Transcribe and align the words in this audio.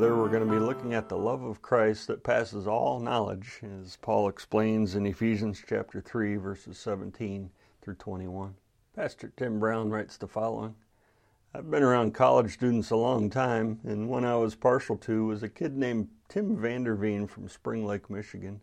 Together, 0.00 0.16
we're 0.16 0.30
going 0.30 0.48
to 0.48 0.50
be 0.50 0.58
looking 0.58 0.94
at 0.94 1.10
the 1.10 1.18
love 1.18 1.42
of 1.42 1.60
Christ 1.60 2.06
that 2.06 2.24
passes 2.24 2.66
all 2.66 3.00
knowledge, 3.00 3.60
as 3.82 3.98
Paul 4.00 4.28
explains 4.28 4.94
in 4.94 5.04
Ephesians 5.04 5.62
chapter 5.68 6.00
3, 6.00 6.36
verses 6.36 6.78
17 6.78 7.50
through 7.82 7.96
21. 7.96 8.54
Pastor 8.96 9.30
Tim 9.36 9.60
Brown 9.60 9.90
writes 9.90 10.16
the 10.16 10.26
following 10.26 10.74
I've 11.52 11.70
been 11.70 11.82
around 11.82 12.14
college 12.14 12.54
students 12.54 12.90
a 12.90 12.96
long 12.96 13.28
time, 13.28 13.78
and 13.84 14.08
one 14.08 14.24
I 14.24 14.36
was 14.36 14.54
partial 14.54 14.96
to 14.96 15.26
was 15.26 15.42
a 15.42 15.50
kid 15.50 15.76
named 15.76 16.08
Tim 16.30 16.56
Vanderveen 16.56 17.28
from 17.28 17.50
Spring 17.50 17.84
Lake, 17.84 18.08
Michigan. 18.08 18.62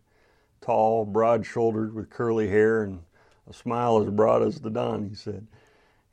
Tall, 0.60 1.04
broad 1.04 1.46
shouldered, 1.46 1.94
with 1.94 2.10
curly 2.10 2.48
hair 2.48 2.82
and 2.82 2.98
a 3.48 3.52
smile 3.52 4.02
as 4.02 4.10
broad 4.10 4.42
as 4.42 4.60
the 4.60 4.70
dawn, 4.70 5.08
he 5.08 5.14
said. 5.14 5.46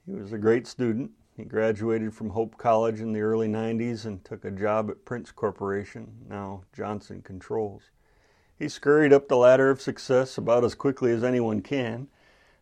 He 0.06 0.12
was 0.12 0.34
a 0.34 0.38
great 0.38 0.68
student. 0.68 1.10
He 1.36 1.44
graduated 1.44 2.14
from 2.14 2.30
Hope 2.30 2.58
College 2.58 3.02
in 3.02 3.12
the 3.12 3.20
early 3.20 3.50
90s 3.50 4.06
and 4.06 4.24
took 4.24 4.46
a 4.46 4.52
job 4.52 4.90
at 4.90 5.04
Prince 5.04 5.32
Corporation, 5.32 6.26
now 6.30 6.64
Johnson 6.72 7.22
Controls. 7.22 7.92
He 8.58 8.70
scurried 8.70 9.12
up 9.12 9.28
the 9.28 9.36
ladder 9.36 9.70
of 9.70 9.82
success 9.82 10.38
about 10.38 10.64
as 10.64 10.76
quickly 10.76 11.12
as 11.12 11.26
anyone 11.26 11.62
can, 11.62 12.08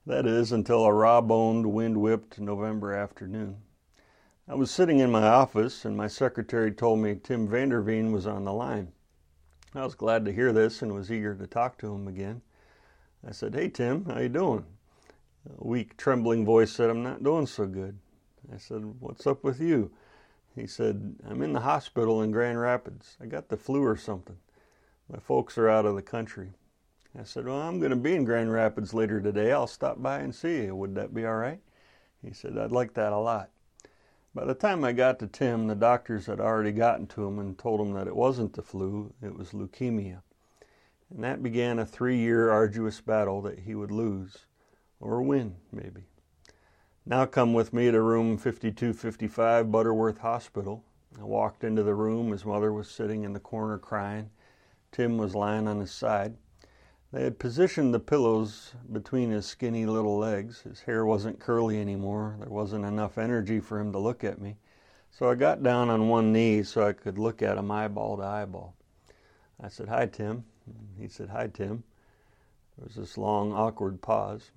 that 0.08 0.26
is, 0.26 0.52
until 0.52 0.86
a 0.86 0.92
raw 0.92 1.22
boned, 1.22 1.72
wind 1.72 2.02
whipped 2.02 2.40
November 2.40 2.94
afternoon. 2.94 3.58
I 4.48 4.56
was 4.56 4.72
sitting 4.72 4.98
in 4.98 5.12
my 5.12 5.28
office, 5.28 5.86
and 5.86 5.96
my 5.96 6.08
secretary 6.08 6.72
told 6.72 6.98
me 6.98 7.14
Tim 7.14 7.48
Vanderveen 7.48 8.12
was 8.12 8.26
on 8.26 8.44
the 8.44 8.54
line. 8.54 8.92
I 9.76 9.84
was 9.84 9.94
glad 9.94 10.26
to 10.26 10.34
hear 10.34 10.52
this 10.52 10.82
and 10.82 10.96
was 10.96 11.12
eager 11.12 11.36
to 11.36 11.46
talk 11.46 11.78
to 11.78 11.94
him 11.94 12.08
again. 12.08 12.42
I 13.26 13.34
said, 13.34 13.54
"Hey 13.54 13.70
Tim, 13.70 14.06
how 14.06 14.20
you 14.20 14.30
doing?" 14.30 14.66
A 15.48 15.64
weak, 15.64 15.96
trembling 15.96 16.44
voice 16.44 16.72
said, 16.72 16.90
"I'm 16.90 17.04
not 17.04 17.24
doing 17.24 17.46
so 17.46 17.68
good." 17.68 18.00
I 18.52 18.58
said, 18.58 19.00
"What's 19.00 19.28
up 19.28 19.44
with 19.44 19.60
you?" 19.62 19.92
He 20.56 20.68
said, 20.68 21.16
"I'm 21.26 21.42
in 21.42 21.54
the 21.54 21.62
hospital 21.62 22.22
in 22.22 22.32
Grand 22.32 22.60
Rapids. 22.60 23.18
I 23.20 23.26
got 23.26 23.50
the 23.50 23.58
flu 23.58 23.84
or 23.84 23.96
something. 23.96 24.38
My 25.10 25.20
folks 25.20 25.58
are 25.58 25.70
out 25.70 25.86
of 25.86 25.96
the 25.96 26.02
country." 26.02 26.54
I 27.18 27.24
said, 27.24 27.46
"Well, 27.46 27.62
I'm 27.62 27.80
going 27.80 27.92
to 27.92 27.96
be 27.96 28.16
in 28.16 28.26
Grand 28.26 28.52
Rapids 28.52 28.94
later 28.94 29.22
today. 29.22 29.52
I'll 29.52 29.68
stop 29.68 30.02
by 30.02 30.20
and 30.20 30.34
see 30.34 30.64
you. 30.64 30.76
Would 30.76 30.96
that 30.96 31.14
be 31.14 31.26
all 31.26 31.36
right?" 31.36 31.62
He 32.22 32.34
said, 32.34 32.58
"I'd 32.58 32.72
like 32.72 32.94
that 32.96 33.14
a 33.14 33.20
lot." 33.20 33.52
By 34.36 34.46
the 34.46 34.56
time 34.56 34.84
I 34.84 34.94
got 34.94 35.20
to 35.20 35.28
Tim, 35.28 35.68
the 35.68 35.76
doctors 35.76 36.26
had 36.26 36.40
already 36.40 36.72
gotten 36.72 37.06
to 37.08 37.28
him 37.28 37.38
and 37.38 37.58
told 37.58 37.80
him 37.80 37.94
that 37.94 38.08
it 38.08 38.16
wasn't 38.16 38.54
the 38.54 38.64
flu, 38.64 39.14
it 39.22 39.36
was 39.36 39.52
leukemia. 39.52 40.24
And 41.12 41.24
that 41.24 41.44
began 41.44 41.78
a 41.78 41.86
three 41.86 42.18
year 42.18 42.50
arduous 42.50 43.00
battle 43.00 43.44
that 43.44 43.60
he 43.60 43.76
would 43.76 43.92
lose, 43.92 44.46
or 45.00 45.22
win, 45.22 45.58
maybe. 45.72 46.06
Now 47.06 47.26
come 47.26 47.54
with 47.54 47.74
me 47.74 47.92
to 47.92 48.02
room 48.02 48.38
5255 48.38 49.70
Butterworth 49.70 50.20
Hospital. 50.20 50.86
I 51.20 51.26
walked 51.26 51.66
into 51.66 51.84
the 51.84 51.94
room. 51.94 52.32
His 52.32 52.46
mother 52.46 52.72
was 52.72 52.90
sitting 52.90 53.26
in 53.26 53.34
the 53.34 53.42
corner 53.42 53.78
crying. 53.78 54.30
Tim 54.94 55.18
was 55.18 55.36
lying 55.36 55.68
on 55.68 55.82
his 55.82 55.92
side. 55.92 56.38
They 57.12 57.24
had 57.24 57.40
positioned 57.40 57.94
the 57.94 58.00
pillows 58.00 58.74
between 58.90 59.32
his 59.32 59.46
skinny 59.46 59.86
little 59.86 60.18
legs. 60.18 60.62
His 60.62 60.80
hair 60.80 61.06
wasn't 61.06 61.42
curly 61.42 61.78
anymore. 61.82 62.38
There 62.40 62.48
wasn't 62.48 62.86
enough 62.86 63.18
energy 63.18 63.60
for 63.60 63.82
him 63.82 63.92
to 63.92 64.00
look 64.00 64.24
at 64.24 64.40
me. 64.40 64.56
So 65.12 65.30
I 65.30 65.36
got 65.36 65.62
down 65.62 65.90
on 65.90 66.08
one 66.08 66.32
knee 66.32 66.64
so 66.64 66.88
I 66.88 66.94
could 66.94 67.18
look 67.18 67.42
at 67.42 67.58
him 67.58 67.70
eyeball 67.70 68.16
to 68.16 68.24
eyeball. 68.24 68.76
I 69.62 69.68
said, 69.68 69.90
Hi, 69.90 70.06
Tim. 70.06 70.46
He 70.98 71.10
said, 71.10 71.28
Hi, 71.30 71.48
Tim. 71.48 71.84
There 72.78 72.86
was 72.86 72.96
this 72.96 73.18
long, 73.18 73.52
awkward 73.52 74.02
pause. 74.02 74.52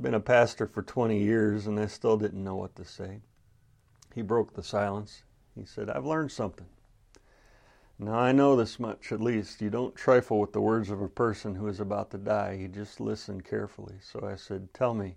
Been 0.00 0.14
a 0.14 0.20
pastor 0.20 0.66
for 0.66 0.82
20 0.82 1.18
years 1.18 1.66
and 1.66 1.78
I 1.78 1.86
still 1.86 2.16
didn't 2.16 2.42
know 2.42 2.56
what 2.56 2.74
to 2.76 2.84
say. 2.84 3.20
He 4.14 4.22
broke 4.22 4.54
the 4.54 4.62
silence. 4.62 5.22
He 5.54 5.64
said, 5.64 5.90
I've 5.90 6.06
learned 6.06 6.32
something. 6.32 6.66
Now 7.98 8.18
I 8.18 8.32
know 8.32 8.56
this 8.56 8.80
much 8.80 9.12
at 9.12 9.20
least. 9.20 9.60
You 9.60 9.70
don't 9.70 9.94
trifle 9.94 10.40
with 10.40 10.52
the 10.52 10.60
words 10.60 10.90
of 10.90 11.00
a 11.00 11.08
person 11.08 11.54
who 11.54 11.68
is 11.68 11.78
about 11.78 12.10
to 12.10 12.18
die. 12.18 12.58
You 12.60 12.68
just 12.68 13.00
listen 13.00 13.40
carefully. 13.40 13.94
So 14.00 14.26
I 14.26 14.34
said, 14.34 14.74
Tell 14.74 14.94
me, 14.94 15.16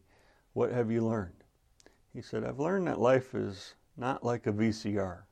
what 0.53 0.71
have 0.71 0.91
you 0.91 1.05
learned? 1.05 1.43
He 2.13 2.21
said, 2.21 2.43
I've 2.43 2.59
learned 2.59 2.87
that 2.87 2.99
life 2.99 3.33
is 3.33 3.73
not 3.97 4.23
like 4.23 4.45
a 4.45 4.53
VCR. 4.53 5.23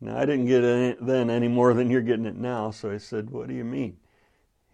Now 0.00 0.16
I 0.16 0.24
didn't 0.24 0.46
get 0.46 0.64
it 0.64 1.04
then 1.04 1.28
any 1.28 1.48
more 1.48 1.74
than 1.74 1.90
you're 1.90 2.00
getting 2.00 2.26
it 2.26 2.36
now. 2.36 2.70
So 2.70 2.90
I 2.90 2.98
said, 2.98 3.30
What 3.30 3.48
do 3.48 3.54
you 3.54 3.64
mean? 3.64 3.98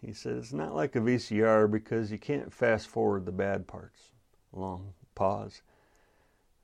He 0.05 0.13
said, 0.13 0.37
It's 0.37 0.53
not 0.53 0.75
like 0.75 0.95
a 0.95 0.99
VCR 0.99 1.69
because 1.69 2.11
you 2.11 2.19
can't 2.19 2.53
fast 2.53 2.87
forward 2.87 3.25
the 3.25 3.31
bad 3.31 3.65
parts. 3.65 4.11
Long 4.53 4.93
pause. 5.15 5.63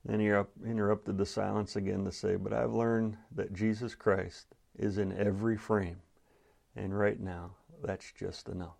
Then 0.06 0.20
he 0.20 0.28
interrupted 0.68 1.18
the 1.18 1.26
silence 1.26 1.76
again 1.76 2.06
to 2.06 2.12
say, 2.12 2.36
But 2.36 2.54
I've 2.54 2.74
learned 2.74 3.18
that 3.36 3.54
Jesus 3.54 3.96
Christ 3.96 4.48
is 4.78 4.98
in 4.98 5.18
every 5.18 5.58
frame. 5.58 6.02
And 6.76 6.98
right 6.98 7.20
now, 7.20 7.56
that's 7.84 8.12
just 8.12 8.48
enough. 8.48 8.78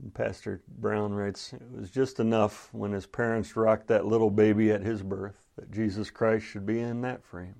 And 0.00 0.12
Pastor 0.12 0.62
Brown 0.66 1.12
writes, 1.12 1.52
It 1.52 1.62
was 1.70 1.90
just 1.90 2.18
enough 2.18 2.68
when 2.72 2.92
his 2.92 3.06
parents 3.06 3.56
rocked 3.56 3.86
that 3.88 4.06
little 4.06 4.30
baby 4.30 4.72
at 4.72 4.82
his 4.82 5.02
birth 5.02 5.40
that 5.56 5.70
Jesus 5.70 6.10
Christ 6.10 6.46
should 6.46 6.66
be 6.66 6.80
in 6.80 7.02
that 7.02 7.24
frame. 7.24 7.54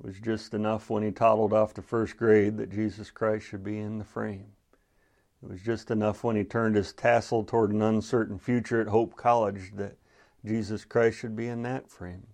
It 0.00 0.06
was 0.06 0.18
just 0.18 0.54
enough 0.54 0.88
when 0.88 1.02
he 1.02 1.10
toddled 1.10 1.52
off 1.52 1.74
to 1.74 1.82
first 1.82 2.16
grade 2.16 2.56
that 2.56 2.70
Jesus 2.70 3.10
Christ 3.10 3.46
should 3.46 3.62
be 3.62 3.78
in 3.78 3.98
the 3.98 4.04
frame. 4.04 4.46
It 5.42 5.48
was 5.50 5.60
just 5.60 5.90
enough 5.90 6.24
when 6.24 6.36
he 6.36 6.44
turned 6.44 6.74
his 6.74 6.94
tassel 6.94 7.44
toward 7.44 7.70
an 7.70 7.82
uncertain 7.82 8.38
future 8.38 8.80
at 8.80 8.88
Hope 8.88 9.14
College 9.16 9.72
that 9.74 9.98
Jesus 10.44 10.86
Christ 10.86 11.18
should 11.18 11.36
be 11.36 11.48
in 11.48 11.62
that 11.62 11.90
frame. 11.90 12.26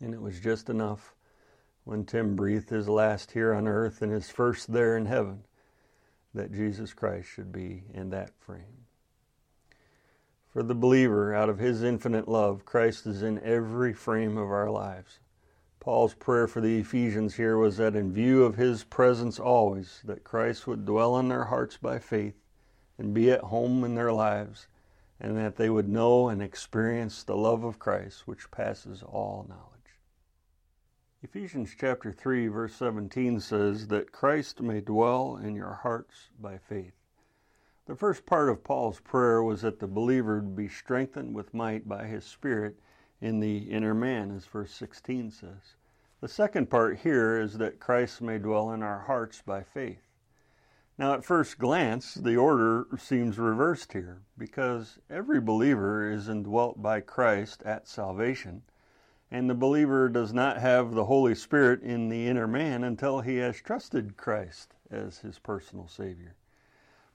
And 0.00 0.12
it 0.12 0.20
was 0.20 0.38
just 0.38 0.68
enough 0.68 1.14
when 1.84 2.04
Tim 2.04 2.36
breathed 2.36 2.68
his 2.68 2.90
last 2.90 3.30
here 3.32 3.54
on 3.54 3.66
earth 3.66 4.02
and 4.02 4.12
his 4.12 4.28
first 4.28 4.70
there 4.70 4.98
in 4.98 5.06
heaven 5.06 5.44
that 6.34 6.52
Jesus 6.52 6.92
Christ 6.92 7.28
should 7.28 7.52
be 7.52 7.84
in 7.94 8.10
that 8.10 8.36
frame. 8.38 8.84
For 10.46 10.62
the 10.62 10.74
believer, 10.74 11.34
out 11.34 11.48
of 11.48 11.58
his 11.58 11.82
infinite 11.82 12.28
love, 12.28 12.66
Christ 12.66 13.06
is 13.06 13.22
in 13.22 13.38
every 13.42 13.94
frame 13.94 14.36
of 14.36 14.50
our 14.50 14.70
lives. 14.70 15.20
Paul's 15.86 16.14
prayer 16.14 16.48
for 16.48 16.60
the 16.60 16.80
Ephesians 16.80 17.36
here 17.36 17.56
was 17.58 17.76
that 17.76 17.94
in 17.94 18.12
view 18.12 18.42
of 18.42 18.56
his 18.56 18.82
presence 18.82 19.38
always, 19.38 20.00
that 20.02 20.24
Christ 20.24 20.66
would 20.66 20.84
dwell 20.84 21.16
in 21.16 21.28
their 21.28 21.44
hearts 21.44 21.76
by 21.76 22.00
faith 22.00 22.34
and 22.98 23.14
be 23.14 23.30
at 23.30 23.40
home 23.42 23.84
in 23.84 23.94
their 23.94 24.12
lives, 24.12 24.66
and 25.20 25.36
that 25.36 25.54
they 25.54 25.70
would 25.70 25.88
know 25.88 26.28
and 26.28 26.42
experience 26.42 27.22
the 27.22 27.36
love 27.36 27.62
of 27.62 27.78
Christ 27.78 28.26
which 28.26 28.50
passes 28.50 29.04
all 29.04 29.46
knowledge. 29.48 30.00
Ephesians 31.22 31.72
chapter 31.78 32.10
3 32.10 32.48
verse 32.48 32.74
17 32.74 33.38
says 33.38 33.86
that 33.86 34.10
Christ 34.10 34.60
may 34.60 34.80
dwell 34.80 35.36
in 35.36 35.54
your 35.54 35.74
hearts 35.84 36.30
by 36.40 36.58
faith. 36.58 36.94
The 37.86 37.94
first 37.94 38.26
part 38.26 38.48
of 38.48 38.64
Paul's 38.64 38.98
prayer 38.98 39.40
was 39.40 39.62
that 39.62 39.78
the 39.78 39.86
believer 39.86 40.40
would 40.40 40.56
be 40.56 40.66
strengthened 40.66 41.32
with 41.32 41.54
might 41.54 41.88
by 41.88 42.08
his 42.08 42.24
spirit 42.24 42.76
in 43.20 43.40
the 43.40 43.58
inner 43.70 43.94
man 43.94 44.30
as 44.30 44.44
verse 44.44 44.72
16 44.72 45.30
says. 45.30 45.76
The 46.20 46.28
second 46.28 46.70
part 46.70 46.98
here 46.98 47.40
is 47.40 47.58
that 47.58 47.80
Christ 47.80 48.20
may 48.20 48.38
dwell 48.38 48.72
in 48.72 48.82
our 48.82 49.00
hearts 49.00 49.42
by 49.42 49.62
faith. 49.62 50.02
Now, 50.98 51.14
at 51.14 51.24
first 51.24 51.58
glance, 51.58 52.14
the 52.14 52.36
order 52.36 52.86
seems 52.98 53.38
reversed 53.38 53.92
here 53.92 54.22
because 54.38 54.98
every 55.10 55.40
believer 55.40 56.10
is 56.10 56.28
indwelt 56.28 56.80
by 56.80 57.00
Christ 57.00 57.62
at 57.64 57.86
salvation 57.86 58.62
and 59.30 59.50
the 59.50 59.54
believer 59.54 60.08
does 60.08 60.32
not 60.32 60.58
have 60.58 60.92
the 60.94 61.06
Holy 61.06 61.34
Spirit 61.34 61.82
in 61.82 62.08
the 62.08 62.28
inner 62.28 62.46
man 62.46 62.84
until 62.84 63.20
he 63.20 63.36
has 63.36 63.60
trusted 63.60 64.16
Christ 64.16 64.74
as 64.90 65.18
his 65.18 65.38
personal 65.38 65.88
Savior. 65.88 66.36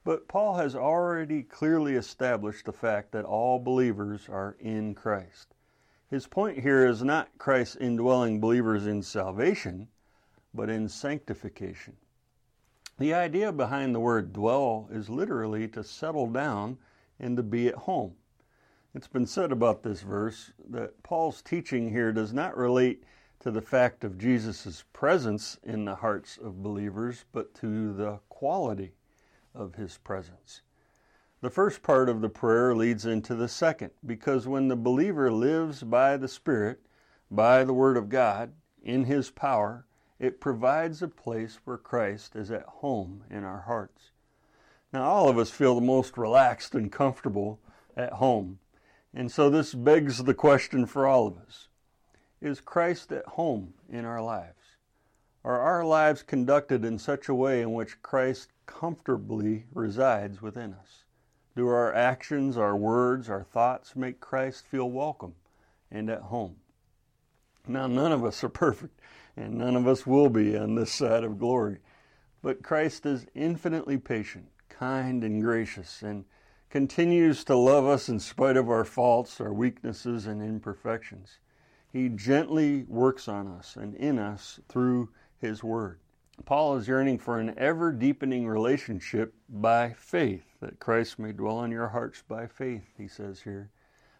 But 0.04 0.28
Paul 0.28 0.56
has 0.56 0.76
already 0.76 1.42
clearly 1.42 1.94
established 1.94 2.66
the 2.66 2.72
fact 2.72 3.12
that 3.12 3.24
all 3.24 3.58
believers 3.58 4.28
are 4.28 4.56
in 4.60 4.94
Christ. 4.94 5.54
His 6.12 6.26
point 6.26 6.58
here 6.58 6.86
is 6.86 7.02
not 7.02 7.38
Christ 7.38 7.78
indwelling 7.80 8.38
believers 8.38 8.86
in 8.86 9.00
salvation, 9.00 9.88
but 10.52 10.68
in 10.68 10.86
sanctification. 10.86 11.96
The 12.98 13.14
idea 13.14 13.50
behind 13.50 13.94
the 13.94 14.00
word 14.00 14.30
dwell 14.34 14.90
is 14.92 15.08
literally 15.08 15.66
to 15.68 15.82
settle 15.82 16.26
down 16.26 16.76
and 17.18 17.34
to 17.38 17.42
be 17.42 17.68
at 17.68 17.76
home. 17.76 18.12
It's 18.94 19.08
been 19.08 19.24
said 19.24 19.52
about 19.52 19.82
this 19.82 20.02
verse 20.02 20.52
that 20.68 21.02
Paul's 21.02 21.40
teaching 21.40 21.88
here 21.88 22.12
does 22.12 22.34
not 22.34 22.58
relate 22.58 23.04
to 23.40 23.50
the 23.50 23.62
fact 23.62 24.04
of 24.04 24.18
Jesus' 24.18 24.84
presence 24.92 25.58
in 25.62 25.86
the 25.86 25.94
hearts 25.94 26.36
of 26.36 26.62
believers, 26.62 27.24
but 27.32 27.54
to 27.54 27.94
the 27.94 28.20
quality 28.28 28.92
of 29.54 29.76
his 29.76 29.96
presence. 29.96 30.60
The 31.42 31.50
first 31.50 31.82
part 31.82 32.08
of 32.08 32.22
the 32.22 32.30
prayer 32.30 32.74
leads 32.74 33.04
into 33.04 33.34
the 33.34 33.48
second, 33.48 33.90
because 34.06 34.48
when 34.48 34.68
the 34.68 34.76
believer 34.76 35.30
lives 35.30 35.82
by 35.82 36.16
the 36.16 36.28
Spirit, 36.28 36.80
by 37.30 37.64
the 37.64 37.74
Word 37.74 37.98
of 37.98 38.08
God, 38.08 38.54
in 38.82 39.04
his 39.04 39.30
power, 39.30 39.84
it 40.18 40.40
provides 40.40 41.02
a 41.02 41.08
place 41.08 41.58
where 41.64 41.76
Christ 41.76 42.34
is 42.34 42.50
at 42.50 42.64
home 42.64 43.24
in 43.30 43.44
our 43.44 43.60
hearts. 43.60 44.12
Now, 44.90 45.04
all 45.04 45.28
of 45.28 45.36
us 45.36 45.50
feel 45.50 45.74
the 45.74 45.82
most 45.82 46.16
relaxed 46.16 46.74
and 46.74 46.90
comfortable 46.90 47.60
at 47.96 48.14
home 48.14 48.58
and 49.14 49.30
so 49.30 49.50
this 49.50 49.74
begs 49.74 50.22
the 50.24 50.34
question 50.34 50.86
for 50.86 51.06
all 51.06 51.26
of 51.26 51.36
us 51.38 51.68
Is 52.40 52.60
Christ 52.60 53.12
at 53.12 53.26
home 53.26 53.74
in 53.90 54.04
our 54.04 54.22
lives? 54.22 54.76
Are 55.44 55.60
our 55.60 55.84
lives 55.84 56.22
conducted 56.22 56.84
in 56.84 56.98
such 56.98 57.28
a 57.28 57.34
way 57.34 57.62
in 57.62 57.74
which 57.74 58.00
Christ 58.00 58.50
comfortably 58.64 59.66
resides 59.74 60.40
within 60.40 60.72
us? 60.72 61.01
Do 61.54 61.68
our 61.68 61.92
actions, 61.94 62.56
our 62.56 62.76
words, 62.76 63.28
our 63.28 63.42
thoughts 63.42 63.94
make 63.94 64.20
Christ 64.20 64.66
feel 64.66 64.90
welcome 64.90 65.34
and 65.90 66.08
at 66.08 66.22
home? 66.22 66.56
Now, 67.68 67.86
none 67.86 68.10
of 68.10 68.24
us 68.24 68.42
are 68.42 68.48
perfect, 68.48 69.00
and 69.36 69.54
none 69.54 69.76
of 69.76 69.86
us 69.86 70.06
will 70.06 70.28
be 70.28 70.56
on 70.56 70.74
this 70.74 70.90
side 70.90 71.24
of 71.24 71.38
glory. 71.38 71.78
But 72.42 72.62
Christ 72.62 73.06
is 73.06 73.26
infinitely 73.34 73.98
patient, 73.98 74.46
kind, 74.68 75.22
and 75.22 75.42
gracious, 75.42 76.02
and 76.02 76.24
continues 76.70 77.44
to 77.44 77.54
love 77.54 77.84
us 77.86 78.08
in 78.08 78.18
spite 78.18 78.56
of 78.56 78.70
our 78.70 78.84
faults, 78.84 79.40
our 79.40 79.52
weaknesses, 79.52 80.26
and 80.26 80.42
imperfections. 80.42 81.38
He 81.92 82.08
gently 82.08 82.84
works 82.88 83.28
on 83.28 83.46
us 83.46 83.76
and 83.76 83.94
in 83.94 84.18
us 84.18 84.58
through 84.68 85.10
His 85.38 85.62
Word. 85.62 86.00
Paul 86.44 86.76
is 86.76 86.88
yearning 86.88 87.18
for 87.18 87.38
an 87.38 87.54
ever 87.58 87.92
deepening 87.92 88.46
relationship 88.46 89.34
by 89.48 89.92
faith, 89.92 90.44
that 90.60 90.80
Christ 90.80 91.18
may 91.18 91.32
dwell 91.32 91.62
in 91.64 91.70
your 91.70 91.88
hearts 91.88 92.22
by 92.26 92.46
faith, 92.46 92.94
he 92.96 93.08
says 93.08 93.42
here. 93.42 93.70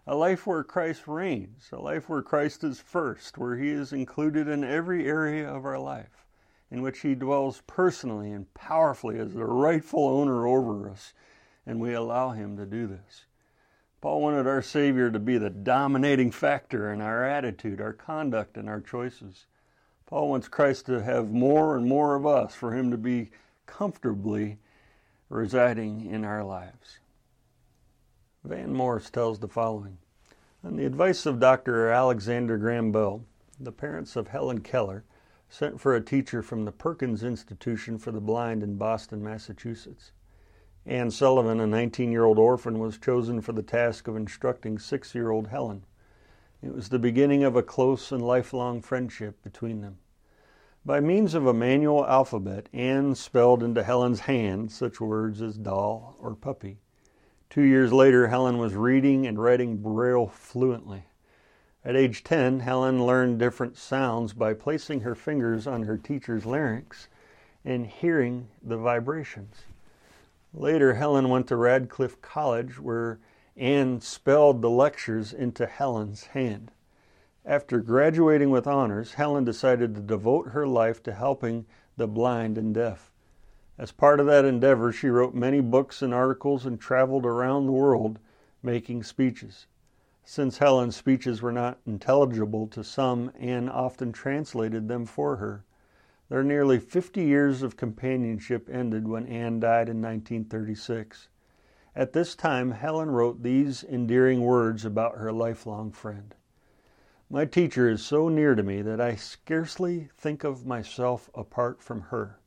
A 0.07 0.15
life 0.15 0.47
where 0.47 0.65
Christ 0.65 1.07
reigns, 1.07 1.69
a 1.73 1.81
life 1.81 2.09
where 2.09 2.23
Christ 2.23 2.65
is 2.65 2.81
first, 2.81 3.39
where 3.39 3.57
He 3.57 3.71
is 3.71 3.93
included 3.93 4.49
in 4.49 4.65
every 4.65 5.07
area 5.07 5.49
of 5.49 5.65
our 5.65 5.79
life, 5.79 6.27
in 6.71 6.83
which 6.83 7.01
He 7.01 7.15
dwells 7.15 7.63
personally 7.67 8.33
and 8.33 8.53
powerfully 8.55 9.19
as 9.19 9.35
the 9.35 9.45
rightful 9.45 10.07
owner 10.07 10.47
over 10.47 10.91
us 10.91 11.13
and 11.67 11.81
we 11.81 11.95
allow 11.95 12.31
Him 12.31 12.57
to 12.57 12.67
do 12.67 12.87
this. 12.87 13.27
Paul 14.01 14.21
wanted 14.21 14.47
our 14.47 14.63
Savior 14.63 15.11
to 15.11 15.19
be 15.19 15.39
the 15.39 15.51
dominating 15.51 16.31
factor 16.33 16.93
in 16.93 17.01
our 17.01 17.25
attitude, 17.25 17.81
our 17.81 17.93
conduct, 17.93 18.57
and 18.57 18.69
our 18.69 18.81
choices. 18.81 19.47
Paul 20.13 20.29
wants 20.29 20.47
Christ 20.47 20.85
to 20.87 21.03
have 21.03 21.33
more 21.33 21.75
and 21.75 21.87
more 21.87 22.17
of 22.17 22.27
us 22.27 22.55
for 22.55 22.75
Him 22.75 22.91
to 22.91 22.99
be 22.99 23.31
comfortably 23.65 24.59
residing 25.31 26.05
in 26.05 26.23
our 26.23 26.45
lives. 26.45 26.99
Van 28.45 28.75
Morse 28.75 29.09
tells 29.09 29.39
the 29.39 29.49
following 29.49 29.97
On 30.63 30.77
the 30.77 30.85
advice 30.85 31.25
of 31.25 31.41
Dr. 31.41 31.89
Alexander 31.89 32.59
Graham 32.59 32.93
Bell, 32.93 33.25
the 33.59 33.73
parents 33.73 34.15
of 34.15 34.29
Helen 34.29 34.61
Keller 34.61 35.03
sent 35.49 35.81
for 35.81 35.97
a 35.97 36.05
teacher 36.05 36.43
from 36.43 36.67
the 36.67 36.73
Perkins 36.73 37.23
Institution 37.23 37.97
for 37.97 38.13
the 38.13 38.21
Blind 38.21 38.63
in 38.63 38.77
Boston, 38.77 39.25
Massachusetts. 39.25 40.13
Anne 40.85 41.11
Sullivan, 41.11 41.59
a 41.59 41.67
19 41.67 42.13
year 42.13 42.25
old 42.25 42.39
orphan, 42.39 42.79
was 42.79 42.99
chosen 42.99 43.41
for 43.41 43.55
the 43.55 43.63
task 43.63 44.07
of 44.09 44.17
instructing 44.17 44.79
six 44.79 45.15
year 45.15 45.31
old 45.31 45.47
Helen. 45.47 45.87
It 46.61 46.75
was 46.75 46.91
the 46.91 46.99
beginning 46.99 47.45
of 47.45 47.57
a 47.57 47.63
close 47.63 48.13
and 48.13 48.23
lifelong 48.23 48.83
friendship 48.83 49.43
between 49.43 49.81
them. 49.81 49.97
By 50.85 50.99
means 50.99 51.35
of 51.35 51.47
a 51.47 51.55
manual 51.55 52.05
alphabet, 52.05 52.69
Anne 52.73 53.15
spelled 53.15 53.63
into 53.63 53.85
Helen's 53.85 54.21
hand 54.21 54.73
such 54.73 55.01
words 55.01 55.41
as 55.41 55.57
doll 55.57 56.17
or 56.19 56.35
puppy. 56.35 56.81
Two 57.49 57.63
years 57.63 57.93
later, 57.93 58.27
Helen 58.27 58.59
was 58.59 58.75
reading 58.75 59.25
and 59.25 59.41
writing 59.41 59.77
Braille 59.77 60.27
fluently. 60.27 61.05
At 61.85 61.95
age 61.95 62.25
10, 62.25 62.61
Helen 62.61 63.07
learned 63.07 63.39
different 63.39 63.77
sounds 63.77 64.33
by 64.33 64.55
placing 64.55 65.03
her 65.03 65.15
fingers 65.15 65.69
on 65.69 65.85
her 65.85 65.97
teacher's 65.97 66.45
larynx 66.45 67.07
and 67.65 67.87
hearing 67.87 68.49
the 68.61 68.77
vibrations. 68.77 69.63
Later, 70.53 70.95
Helen 70.95 71.29
went 71.29 71.47
to 71.47 71.57
Radcliffe 71.57 72.21
College, 72.23 72.81
where 72.81 73.21
Anne 73.57 74.01
spelled 74.01 74.61
the 74.61 74.71
lectures 74.71 75.33
into 75.33 75.67
Helen's 75.67 76.27
hand. 76.27 76.73
After 77.45 77.81
graduating 77.81 78.51
with 78.51 78.69
honors, 78.69 79.15
Helen 79.15 79.43
decided 79.45 79.95
to 79.95 80.01
devote 80.01 80.51
her 80.51 80.65
life 80.65 81.03
to 81.03 81.13
helping 81.13 81.67
the 81.97 82.07
blind 82.07 82.57
and 82.57 82.73
deaf. 82.73 83.13
As 83.77 83.91
part 83.91 84.21
of 84.21 84.27
that 84.27 84.45
endeavor, 84.45 84.93
she 84.93 85.09
wrote 85.09 85.35
many 85.35 85.61
books 85.61 86.03
and 86.03 86.15
articles 86.15 86.65
and 86.65 86.81
traveled 86.81 87.27
around 87.27 87.67
the 87.67 87.73
world 87.73 88.21
making 88.63 89.03
speeches. 89.03 89.67
Since 90.23 90.59
Helen's 90.59 90.95
speeches 90.95 91.43
were 91.43 91.51
not 91.51 91.81
intelligible 91.85 92.69
to 92.69 92.85
some, 92.85 93.33
Anne 93.41 93.69
often 93.69 94.13
translated 94.13 94.87
them 94.87 95.05
for 95.05 95.37
her. 95.37 95.65
Their 96.29 96.45
nearly 96.45 96.79
50 96.79 97.25
years 97.25 97.63
of 97.63 97.77
companionship 97.77 98.69
ended 98.71 99.09
when 99.09 99.27
Anne 99.27 99.59
died 99.59 99.89
in 99.89 100.01
1936. 100.01 101.29
At 101.97 102.13
this 102.13 102.37
time, 102.37 102.71
Helen 102.71 103.11
wrote 103.11 103.43
these 103.43 103.83
endearing 103.83 104.43
words 104.43 104.85
about 104.85 105.19
her 105.19 105.33
lifelong 105.33 105.91
friend. 105.91 106.37
My 107.33 107.47
teacher 107.47 107.89
is 107.89 108.05
so 108.05 108.29
near 108.29 108.55
to 108.55 108.63
me 108.63 108.83
that 108.83 109.01
I 109.01 109.15
scarcely 109.15 110.11
think 110.19 110.45
of 110.45 110.67
myself 110.67 111.31
apart 111.35 111.81
from 111.81 112.03
her. 112.03 112.39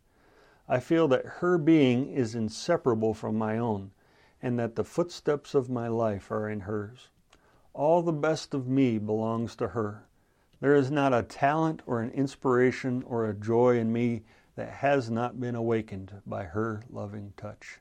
I 0.69 0.79
feel 0.79 1.07
that 1.07 1.25
her 1.25 1.57
being 1.57 2.11
is 2.11 2.35
inseparable 2.35 3.15
from 3.15 3.35
my 3.35 3.57
own, 3.57 3.89
and 4.43 4.59
that 4.59 4.75
the 4.75 4.83
footsteps 4.83 5.55
of 5.55 5.71
my 5.71 5.87
life 5.87 6.29
are 6.29 6.47
in 6.47 6.59
hers. 6.59 7.09
All 7.73 8.03
the 8.03 8.13
best 8.13 8.53
of 8.53 8.67
me 8.67 8.99
belongs 8.99 9.55
to 9.55 9.69
her. 9.69 10.05
There 10.59 10.75
is 10.75 10.91
not 10.91 11.15
a 11.15 11.23
talent 11.23 11.81
or 11.87 11.99
an 11.99 12.11
inspiration 12.11 13.01
or 13.07 13.25
a 13.25 13.33
joy 13.33 13.79
in 13.79 13.91
me 13.91 14.21
that 14.55 14.69
has 14.69 15.09
not 15.09 15.39
been 15.39 15.55
awakened 15.55 16.13
by 16.27 16.43
her 16.43 16.83
loving 16.91 17.33
touch. 17.37 17.79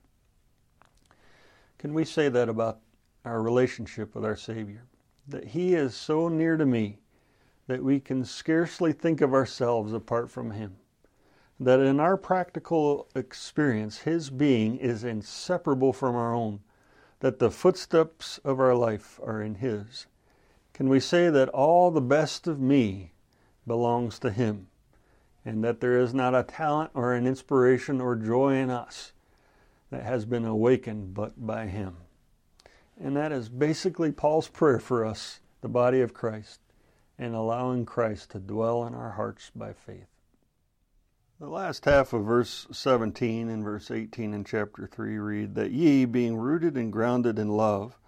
Can 1.76 1.92
we 1.92 2.06
say 2.06 2.30
that 2.30 2.48
about 2.48 2.80
our 3.26 3.42
relationship 3.42 4.14
with 4.14 4.24
our 4.24 4.36
Savior? 4.36 4.86
That 5.26 5.44
He 5.44 5.74
is 5.74 5.94
so 5.94 6.28
near 6.28 6.58
to 6.58 6.66
me 6.66 6.98
that 7.66 7.82
we 7.82 8.00
can 8.00 8.24
scarcely 8.24 8.92
think 8.92 9.20
of 9.20 9.32
ourselves 9.32 9.92
apart 9.92 10.30
from 10.30 10.50
Him. 10.50 10.76
That 11.60 11.80
in 11.80 12.00
our 12.00 12.16
practical 12.16 13.08
experience, 13.14 13.98
His 13.98 14.30
being 14.30 14.76
is 14.76 15.04
inseparable 15.04 15.92
from 15.92 16.14
our 16.14 16.34
own. 16.34 16.60
That 17.20 17.38
the 17.38 17.50
footsteps 17.50 18.38
of 18.38 18.60
our 18.60 18.74
life 18.74 19.18
are 19.22 19.40
in 19.40 19.56
His 19.56 20.06
can 20.74 20.88
we 20.88 20.98
say 20.98 21.30
that 21.30 21.48
all 21.50 21.92
the 21.92 22.00
best 22.00 22.48
of 22.48 22.60
me 22.60 23.12
belongs 23.64 24.18
to 24.18 24.30
Him, 24.32 24.66
and 25.44 25.62
that 25.62 25.80
there 25.80 26.00
is 26.00 26.12
not 26.12 26.34
a 26.34 26.42
talent 26.42 26.90
or 26.94 27.14
an 27.14 27.28
inspiration 27.28 28.00
or 28.00 28.16
joy 28.16 28.56
in 28.56 28.70
us 28.70 29.12
that 29.90 30.02
has 30.02 30.24
been 30.24 30.44
awakened 30.44 31.14
but 31.14 31.46
by 31.46 31.66
Him? 31.66 31.96
And 32.98 33.16
that 33.16 33.30
is 33.30 33.48
basically 33.48 34.10
Paul's 34.10 34.48
prayer 34.48 34.80
for 34.80 35.04
us, 35.04 35.38
the 35.60 35.68
body 35.68 36.00
of 36.00 36.12
Christ, 36.12 36.58
and 37.18 37.34
allowing 37.34 37.86
Christ 37.86 38.30
to 38.30 38.38
dwell 38.38 38.86
in 38.86 38.94
our 38.94 39.12
hearts 39.12 39.50
by 39.54 39.72
faith. 39.72 40.08
The 41.40 41.48
last 41.48 41.84
half 41.84 42.12
of 42.12 42.24
verse 42.24 42.66
17 42.70 43.48
and 43.48 43.64
verse 43.64 43.90
18 43.90 44.32
in 44.32 44.44
chapter 44.44 44.86
3 44.86 45.18
read, 45.18 45.54
That 45.54 45.72
ye, 45.72 46.04
being 46.04 46.36
rooted 46.36 46.76
and 46.76 46.92
grounded 46.92 47.38
in 47.38 47.48
love, 47.48 47.98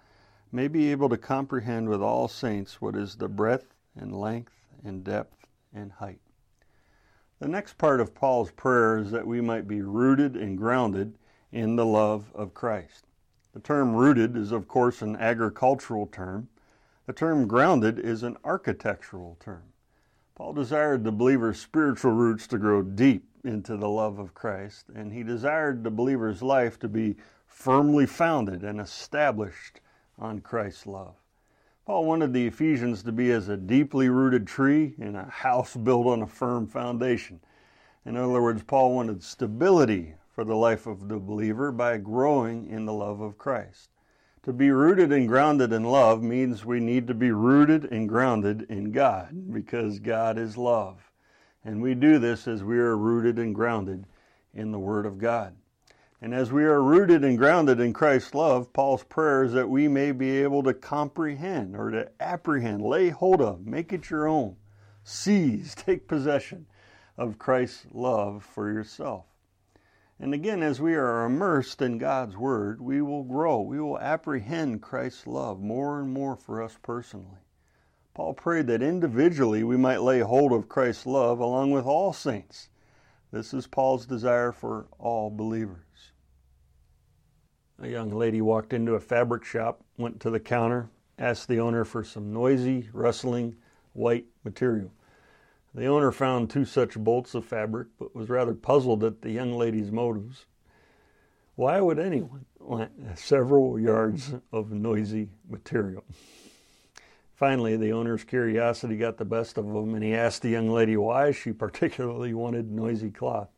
may 0.51 0.67
be 0.67 0.91
able 0.91 1.09
to 1.09 1.17
comprehend 1.17 1.89
with 1.89 2.01
all 2.01 2.27
saints 2.27 2.81
what 2.81 2.95
is 2.95 3.15
the 3.15 3.27
breadth 3.27 3.75
and 3.95 4.19
length 4.19 4.53
and 4.83 5.03
depth 5.03 5.45
and 5.73 5.91
height. 5.91 6.21
The 7.39 7.47
next 7.47 7.77
part 7.77 7.99
of 7.99 8.15
Paul's 8.15 8.51
prayer 8.51 8.97
is 8.97 9.11
that 9.11 9.27
we 9.27 9.41
might 9.41 9.67
be 9.67 9.81
rooted 9.81 10.35
and 10.35 10.57
grounded 10.57 11.17
in 11.51 11.75
the 11.75 11.85
love 11.85 12.31
of 12.33 12.53
Christ. 12.53 13.05
The 13.53 13.59
term 13.59 13.95
rooted 13.95 14.35
is, 14.35 14.51
of 14.51 14.67
course, 14.67 15.01
an 15.01 15.15
agricultural 15.15 16.07
term. 16.07 16.47
The 17.07 17.13
term 17.13 17.47
grounded 17.47 17.99
is 17.99 18.23
an 18.23 18.35
architectural 18.43 19.37
term. 19.39 19.63
Paul 20.35 20.51
desired 20.51 21.05
the 21.05 21.11
believer's 21.13 21.57
spiritual 21.57 22.11
roots 22.11 22.47
to 22.47 22.57
grow 22.57 22.81
deep 22.81 23.23
into 23.45 23.77
the 23.77 23.87
love 23.87 24.19
of 24.19 24.33
Christ, 24.33 24.89
and 24.93 25.13
he 25.13 25.23
desired 25.23 25.85
the 25.85 25.89
believer's 25.89 26.43
life 26.43 26.77
to 26.79 26.89
be 26.89 27.15
firmly 27.45 28.05
founded 28.05 28.65
and 28.65 28.81
established 28.81 29.79
on 30.19 30.41
Christ's 30.41 30.85
love. 30.85 31.15
Paul 31.85 32.03
wanted 32.03 32.33
the 32.33 32.45
Ephesians 32.45 33.03
to 33.03 33.13
be 33.13 33.31
as 33.31 33.47
a 33.47 33.55
deeply 33.55 34.09
rooted 34.09 34.45
tree 34.45 34.93
in 34.97 35.15
a 35.15 35.29
house 35.29 35.77
built 35.77 36.07
on 36.07 36.21
a 36.21 36.27
firm 36.27 36.67
foundation. 36.67 37.39
In 38.05 38.17
other 38.17 38.41
words, 38.41 38.63
Paul 38.63 38.93
wanted 38.93 39.23
stability 39.23 40.15
for 40.35 40.43
the 40.43 40.57
life 40.57 40.85
of 40.85 41.07
the 41.07 41.19
believer 41.19 41.71
by 41.71 41.99
growing 41.99 42.67
in 42.67 42.83
the 42.83 42.91
love 42.91 43.21
of 43.21 43.37
Christ. 43.37 43.91
To 44.47 44.53
be 44.53 44.71
rooted 44.71 45.11
and 45.11 45.27
grounded 45.27 45.73
in 45.73 45.83
love 45.83 46.23
means 46.23 46.63
we 46.63 46.79
need 46.79 47.05
to 47.07 47.13
be 47.13 47.31
rooted 47.31 47.83
and 47.91 48.07
grounded 48.07 48.61
in 48.69 48.93
God 48.93 49.51
because 49.51 49.99
God 49.99 50.37
is 50.37 50.55
love. 50.55 51.11
And 51.65 51.81
we 51.81 51.93
do 51.93 52.17
this 52.17 52.47
as 52.47 52.63
we 52.63 52.77
are 52.79 52.95
rooted 52.95 53.39
and 53.39 53.53
grounded 53.53 54.05
in 54.53 54.71
the 54.71 54.79
Word 54.79 55.05
of 55.05 55.17
God. 55.17 55.57
And 56.21 56.33
as 56.33 56.49
we 56.49 56.63
are 56.63 56.81
rooted 56.81 57.25
and 57.25 57.37
grounded 57.37 57.81
in 57.81 57.91
Christ's 57.91 58.33
love, 58.33 58.71
Paul's 58.71 59.03
prayer 59.03 59.43
is 59.43 59.51
that 59.51 59.67
we 59.67 59.89
may 59.89 60.13
be 60.13 60.41
able 60.41 60.63
to 60.63 60.73
comprehend 60.73 61.75
or 61.75 61.91
to 61.91 62.09
apprehend, 62.21 62.81
lay 62.81 63.09
hold 63.09 63.41
of, 63.41 63.67
make 63.67 63.91
it 63.91 64.09
your 64.09 64.29
own, 64.29 64.55
seize, 65.03 65.75
take 65.75 66.07
possession 66.07 66.67
of 67.17 67.37
Christ's 67.37 67.87
love 67.91 68.45
for 68.45 68.71
yourself. 68.71 69.25
And 70.19 70.33
again, 70.33 70.63
as 70.63 70.81
we 70.81 70.95
are 70.95 71.25
immersed 71.25 71.81
in 71.81 71.99
God's 71.99 72.35
Word, 72.35 72.81
we 72.81 73.01
will 73.01 73.23
grow. 73.23 73.61
We 73.61 73.79
will 73.79 73.99
apprehend 73.99 74.81
Christ's 74.81 75.27
love 75.27 75.59
more 75.61 75.99
and 75.99 76.11
more 76.11 76.35
for 76.35 76.61
us 76.61 76.77
personally. 76.81 77.41
Paul 78.15 78.33
prayed 78.33 78.65
that 78.67 78.81
individually 78.81 79.63
we 79.63 79.77
might 79.77 80.01
lay 80.01 80.21
hold 80.21 80.51
of 80.51 80.67
Christ's 80.67 81.05
love 81.05 81.39
along 81.39 81.69
with 81.71 81.85
all 81.85 82.13
saints. 82.13 82.69
This 83.31 83.53
is 83.53 83.67
Paul's 83.67 84.07
desire 84.07 84.51
for 84.51 84.87
all 84.97 85.29
believers. 85.29 86.11
A 87.79 87.87
young 87.87 88.09
lady 88.09 88.41
walked 88.41 88.73
into 88.73 88.95
a 88.95 88.99
fabric 88.99 89.43
shop, 89.43 89.83
went 89.97 90.19
to 90.21 90.31
the 90.31 90.39
counter, 90.39 90.89
asked 91.19 91.47
the 91.47 91.59
owner 91.59 91.85
for 91.85 92.03
some 92.03 92.33
noisy, 92.33 92.89
rustling, 92.91 93.55
white 93.93 94.25
material. 94.43 94.91
The 95.77 95.85
owner 95.85 96.11
found 96.11 96.49
two 96.49 96.65
such 96.65 96.97
bolts 96.97 97.35
of 97.35 97.45
fabric, 97.45 97.89
but 97.99 98.15
was 98.15 98.29
rather 98.29 98.55
puzzled 98.55 99.03
at 99.03 99.21
the 99.21 99.29
young 99.29 99.53
lady's 99.53 99.91
motives. 99.91 100.47
Why 101.53 101.79
would 101.79 101.99
anyone 101.99 102.47
want 102.59 102.89
several 103.15 103.79
yards 103.79 104.33
of 104.51 104.71
noisy 104.71 105.29
material? 105.47 106.03
Finally, 107.35 107.77
the 107.77 107.91
owner's 107.91 108.23
curiosity 108.23 108.97
got 108.97 109.17
the 109.17 109.25
best 109.25 109.59
of 109.59 109.65
him, 109.65 109.93
and 109.93 110.03
he 110.03 110.15
asked 110.15 110.41
the 110.41 110.49
young 110.49 110.67
lady 110.67 110.97
why 110.97 111.29
she 111.29 111.51
particularly 111.53 112.33
wanted 112.33 112.71
noisy 112.71 113.11
cloth. 113.11 113.49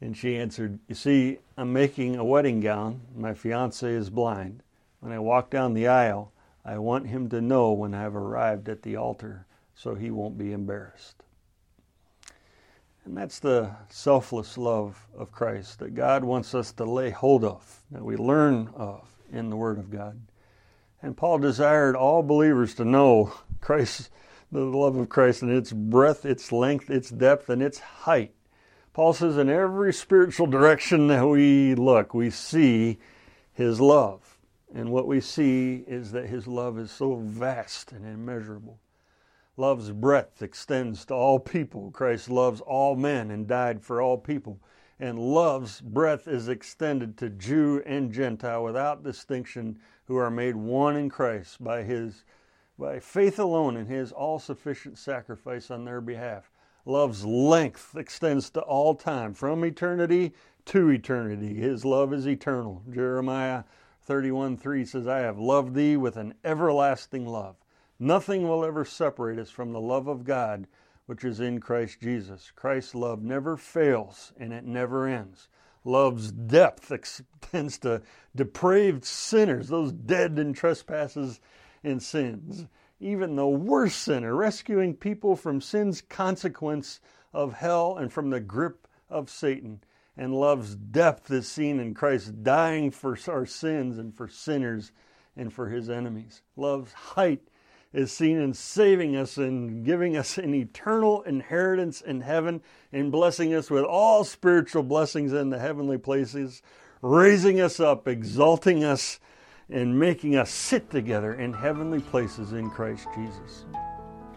And 0.00 0.16
she 0.16 0.36
answered, 0.36 0.80
You 0.88 0.96
see, 0.96 1.38
I'm 1.56 1.72
making 1.72 2.16
a 2.16 2.24
wedding 2.24 2.58
gown. 2.58 3.02
My 3.14 3.32
fiance 3.32 3.88
is 3.88 4.10
blind. 4.10 4.64
When 4.98 5.12
I 5.12 5.20
walk 5.20 5.50
down 5.50 5.74
the 5.74 5.86
aisle, 5.86 6.32
I 6.64 6.78
want 6.78 7.06
him 7.06 7.28
to 7.28 7.40
know 7.40 7.70
when 7.70 7.94
I've 7.94 8.16
arrived 8.16 8.68
at 8.68 8.82
the 8.82 8.96
altar 8.96 9.46
so 9.76 9.94
he 9.94 10.10
won't 10.10 10.36
be 10.36 10.50
embarrassed. 10.50 11.22
And 13.08 13.16
that's 13.16 13.38
the 13.38 13.70
selfless 13.88 14.58
love 14.58 15.06
of 15.16 15.32
Christ 15.32 15.78
that 15.78 15.94
God 15.94 16.22
wants 16.22 16.54
us 16.54 16.72
to 16.72 16.84
lay 16.84 17.08
hold 17.08 17.42
of, 17.42 17.80
that 17.90 18.04
we 18.04 18.16
learn 18.16 18.68
of 18.76 19.08
in 19.32 19.48
the 19.48 19.56
Word 19.56 19.78
of 19.78 19.90
God. 19.90 20.20
And 21.00 21.16
Paul 21.16 21.38
desired 21.38 21.96
all 21.96 22.22
believers 22.22 22.74
to 22.74 22.84
know 22.84 23.32
Christ, 23.62 24.10
the 24.52 24.60
love 24.60 24.96
of 24.96 25.08
Christ, 25.08 25.40
and 25.40 25.50
its 25.50 25.72
breadth, 25.72 26.26
its 26.26 26.52
length, 26.52 26.90
its 26.90 27.08
depth, 27.08 27.48
and 27.48 27.62
its 27.62 27.78
height. 27.78 28.34
Paul 28.92 29.14
says, 29.14 29.38
in 29.38 29.48
every 29.48 29.94
spiritual 29.94 30.46
direction 30.46 31.06
that 31.06 31.26
we 31.26 31.74
look, 31.76 32.12
we 32.12 32.28
see 32.28 32.98
his 33.54 33.80
love. 33.80 34.38
And 34.74 34.90
what 34.90 35.06
we 35.06 35.22
see 35.22 35.82
is 35.86 36.12
that 36.12 36.26
his 36.26 36.46
love 36.46 36.78
is 36.78 36.90
so 36.90 37.16
vast 37.16 37.90
and 37.90 38.04
immeasurable. 38.04 38.78
Love's 39.58 39.90
breadth 39.90 40.40
extends 40.40 41.04
to 41.06 41.14
all 41.14 41.40
people. 41.40 41.90
Christ 41.90 42.30
loves 42.30 42.60
all 42.60 42.94
men 42.94 43.32
and 43.32 43.44
died 43.44 43.82
for 43.82 44.00
all 44.00 44.16
people. 44.16 44.60
And 45.00 45.18
love's 45.18 45.80
breadth 45.80 46.28
is 46.28 46.48
extended 46.48 47.16
to 47.18 47.28
Jew 47.28 47.82
and 47.84 48.12
Gentile 48.12 48.62
without 48.62 49.02
distinction, 49.02 49.80
who 50.04 50.16
are 50.16 50.30
made 50.30 50.54
one 50.54 50.94
in 50.94 51.08
Christ 51.08 51.62
by 51.62 51.82
his 51.82 52.24
by 52.78 53.00
faith 53.00 53.40
alone 53.40 53.76
in 53.76 53.86
his 53.86 54.12
all-sufficient 54.12 54.96
sacrifice 54.96 55.72
on 55.72 55.84
their 55.84 56.00
behalf. 56.00 56.52
Love's 56.84 57.24
length 57.24 57.96
extends 57.96 58.50
to 58.50 58.60
all 58.60 58.94
time, 58.94 59.34
from 59.34 59.64
eternity 59.64 60.34
to 60.66 60.88
eternity. 60.88 61.54
His 61.54 61.84
love 61.84 62.12
is 62.12 62.28
eternal. 62.28 62.84
Jeremiah 62.88 63.64
31 64.02 64.56
3 64.56 64.84
says, 64.84 65.08
I 65.08 65.18
have 65.18 65.40
loved 65.40 65.74
thee 65.74 65.96
with 65.96 66.16
an 66.16 66.34
everlasting 66.44 67.26
love. 67.26 67.56
Nothing 67.98 68.46
will 68.46 68.64
ever 68.64 68.84
separate 68.84 69.38
us 69.38 69.50
from 69.50 69.72
the 69.72 69.80
love 69.80 70.06
of 70.06 70.24
God 70.24 70.66
which 71.08 71.24
is 71.24 71.40
in 71.40 71.58
Christ 71.58 72.00
Jesus. 72.02 72.52
Christ's 72.54 72.94
love 72.94 73.22
never 73.22 73.56
fails 73.56 74.34
and 74.38 74.52
it 74.52 74.64
never 74.64 75.08
ends. 75.08 75.48
Love's 75.82 76.30
depth 76.30 76.92
extends 76.92 77.78
to 77.78 78.02
depraved 78.36 79.06
sinners, 79.06 79.68
those 79.68 79.90
dead 79.90 80.38
in 80.38 80.52
trespasses 80.52 81.40
and 81.82 82.02
sins. 82.02 82.66
Even 83.00 83.36
the 83.36 83.48
worst 83.48 84.02
sinner, 84.02 84.36
rescuing 84.36 84.94
people 84.94 85.34
from 85.34 85.62
sin's 85.62 86.02
consequence 86.02 87.00
of 87.32 87.54
hell 87.54 87.96
and 87.96 88.12
from 88.12 88.28
the 88.28 88.40
grip 88.40 88.86
of 89.08 89.30
Satan. 89.30 89.82
And 90.14 90.34
love's 90.34 90.74
depth 90.74 91.30
is 91.30 91.48
seen 91.48 91.80
in 91.80 91.94
Christ 91.94 92.42
dying 92.42 92.90
for 92.90 93.16
our 93.28 93.46
sins 93.46 93.96
and 93.96 94.14
for 94.14 94.28
sinners 94.28 94.92
and 95.34 95.50
for 95.50 95.70
his 95.70 95.88
enemies. 95.88 96.42
Love's 96.54 96.92
height 96.92 97.48
is 97.92 98.12
seen 98.12 98.38
in 98.38 98.52
saving 98.52 99.16
us 99.16 99.36
and 99.36 99.84
giving 99.84 100.16
us 100.16 100.36
an 100.38 100.54
eternal 100.54 101.22
inheritance 101.22 102.00
in 102.00 102.20
heaven 102.20 102.60
and 102.92 103.10
blessing 103.10 103.54
us 103.54 103.70
with 103.70 103.84
all 103.84 104.24
spiritual 104.24 104.82
blessings 104.82 105.32
in 105.32 105.50
the 105.50 105.58
heavenly 105.58 105.98
places, 105.98 106.62
raising 107.00 107.60
us 107.60 107.80
up, 107.80 108.06
exalting 108.06 108.84
us, 108.84 109.18
and 109.70 109.98
making 109.98 110.36
us 110.36 110.50
sit 110.50 110.90
together 110.90 111.34
in 111.34 111.52
heavenly 111.52 112.00
places 112.00 112.52
in 112.52 112.70
Christ 112.70 113.06
Jesus. 113.14 113.66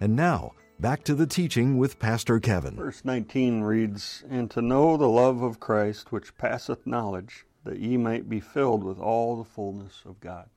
And 0.02 0.16
now, 0.16 0.54
back 0.80 1.04
to 1.04 1.14
the 1.14 1.28
teaching 1.28 1.78
with 1.78 2.00
Pastor 2.00 2.40
Kevin. 2.40 2.76
Verse 2.76 3.02
19 3.04 3.62
reads, 3.62 4.24
And 4.30 4.50
to 4.52 4.62
know 4.62 4.96
the 4.98 5.10
love 5.10 5.42
of 5.42 5.60
Christ 5.60 6.12
which 6.12 6.38
passeth 6.38 6.88
knowledge, 6.88 7.45
that 7.66 7.80
ye 7.80 7.98
might 7.98 8.30
be 8.30 8.40
filled 8.40 8.84
with 8.84 9.00
all 9.00 9.36
the 9.36 9.44
fullness 9.44 10.02
of 10.06 10.20
God. 10.22 10.50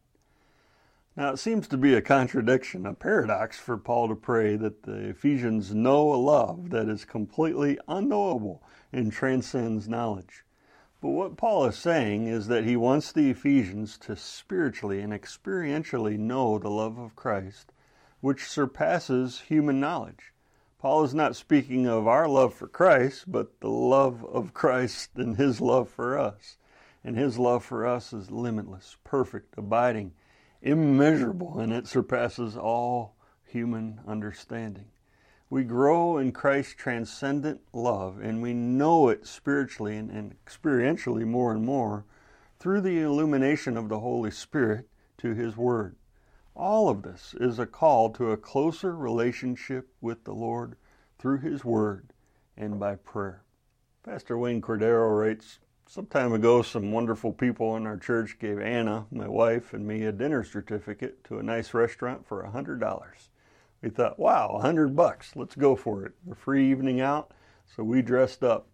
Now, 1.17 1.33
it 1.33 1.39
seems 1.39 1.67
to 1.69 1.77
be 1.77 1.95
a 1.95 2.01
contradiction, 2.01 2.87
a 2.87 2.95
paradox 2.95 3.59
for 3.59 3.77
Paul 3.77 4.07
to 4.09 4.15
pray 4.15 4.55
that 4.55 4.85
the 4.85 5.09
Ephesians 5.09 5.75
know 5.75 6.15
a 6.15 6.15
love 6.15 6.71
that 6.71 6.89
is 6.89 7.05
completely 7.05 7.77
unknowable 7.89 8.63
and 8.93 9.11
transcends 9.11 9.89
knowledge. 9.89 10.45
But 11.01 11.11
what 11.11 11.37
Paul 11.37 11.65
is 11.67 11.77
saying 11.77 12.29
is 12.29 12.47
that 12.47 12.65
he 12.65 12.77
wants 12.77 13.11
the 13.11 13.31
Ephesians 13.31 13.99
to 13.99 14.15
spiritually 14.15 15.01
and 15.01 15.13
experientially 15.13 16.19
know 16.19 16.59
the 16.59 16.71
love 16.71 16.99
of 16.99 17.17
Christ, 17.17 17.73
which 18.21 18.49
surpasses 18.49 19.41
human 19.41 19.81
knowledge. 19.81 20.33
Paul 20.79 21.03
is 21.03 21.15
not 21.15 21.35
speaking 21.35 21.87
of 21.87 22.07
our 22.07 22.29
love 22.29 22.55
for 22.55 22.69
Christ, 22.69 23.31
but 23.31 23.59
the 23.59 23.69
love 23.69 24.25
of 24.25 24.55
Christ 24.55 25.11
and 25.17 25.37
his 25.37 25.61
love 25.61 25.89
for 25.89 26.17
us. 26.17 26.59
And 27.05 27.17
his 27.17 27.39
love 27.39 27.65
for 27.65 27.87
us 27.87 28.13
is 28.13 28.31
limitless, 28.31 28.97
perfect, 29.05 29.55
abiding, 29.57 30.13
immeasurable, 30.61 31.59
and 31.61 31.73
it 31.73 31.87
surpasses 31.87 32.57
all 32.57 33.17
human 33.45 34.01
understanding. 34.07 34.87
We 35.51 35.65
grow 35.65 36.19
in 36.19 36.33
Christ's 36.33 36.75
transcendent 36.75 37.63
love, 37.73 38.21
and 38.21 38.43
we 38.43 38.53
know 38.53 39.09
it 39.09 39.27
spiritually 39.27 39.97
and, 39.97 40.11
and 40.11 40.35
experientially 40.45 41.25
more 41.25 41.53
and 41.53 41.65
more 41.65 42.05
through 42.59 42.83
the 42.83 43.01
illumination 43.01 43.77
of 43.77 43.89
the 43.89 44.01
Holy 44.01 44.31
Spirit 44.31 44.89
to 45.19 45.35
His 45.35 45.57
Word. 45.57 45.97
All 46.55 46.89
of 46.89 47.03
this 47.03 47.35
is 47.41 47.59
a 47.59 47.67
call 47.67 48.11
to 48.11 48.33
a 48.33 48.37
closer 48.37 48.95
relationship 48.95 49.89
with 50.01 50.25
the 50.25 50.35
Lord 50.35 50.77
through 51.19 51.39
His 51.39 51.65
Word 51.65 52.13
and 52.57 52.79
by 52.79 52.97
prayer. 52.97 53.45
Pastor 54.03 54.37
Wayne 54.37 54.61
Cordeiro 54.61 55.19
writes 55.19 55.61
Some 55.91 56.05
time 56.05 56.35
ago, 56.35 56.61
some 56.61 56.93
wonderful 56.93 57.33
people 57.33 57.75
in 57.77 57.87
our 57.87 57.97
church 57.97 58.39
gave 58.39 58.61
Anna, 58.61 59.07
my 59.11 59.27
wife, 59.27 59.73
and 59.73 59.87
me 59.87 60.05
a 60.05 60.13
dinner 60.13 60.45
certificate 60.45 61.25
to 61.25 61.39
a 61.39 61.43
nice 61.43 61.73
restaurant 61.73 62.27
for 62.27 62.43
a 62.43 62.51
$100 62.51 63.29
we 63.83 63.91
thought, 63.91 64.19
wow, 64.19 64.49
a 64.55 64.61
hundred 64.61 64.97
bucks, 64.97 65.35
let's 65.37 65.55
go 65.55 65.77
for 65.77 66.05
it. 66.05 66.13
A 66.31 66.35
free 66.35 66.71
evening 66.71 67.01
out, 67.01 67.33
so 67.75 67.83
we 67.83 68.03
dressed 68.03 68.43
up. 68.43 68.67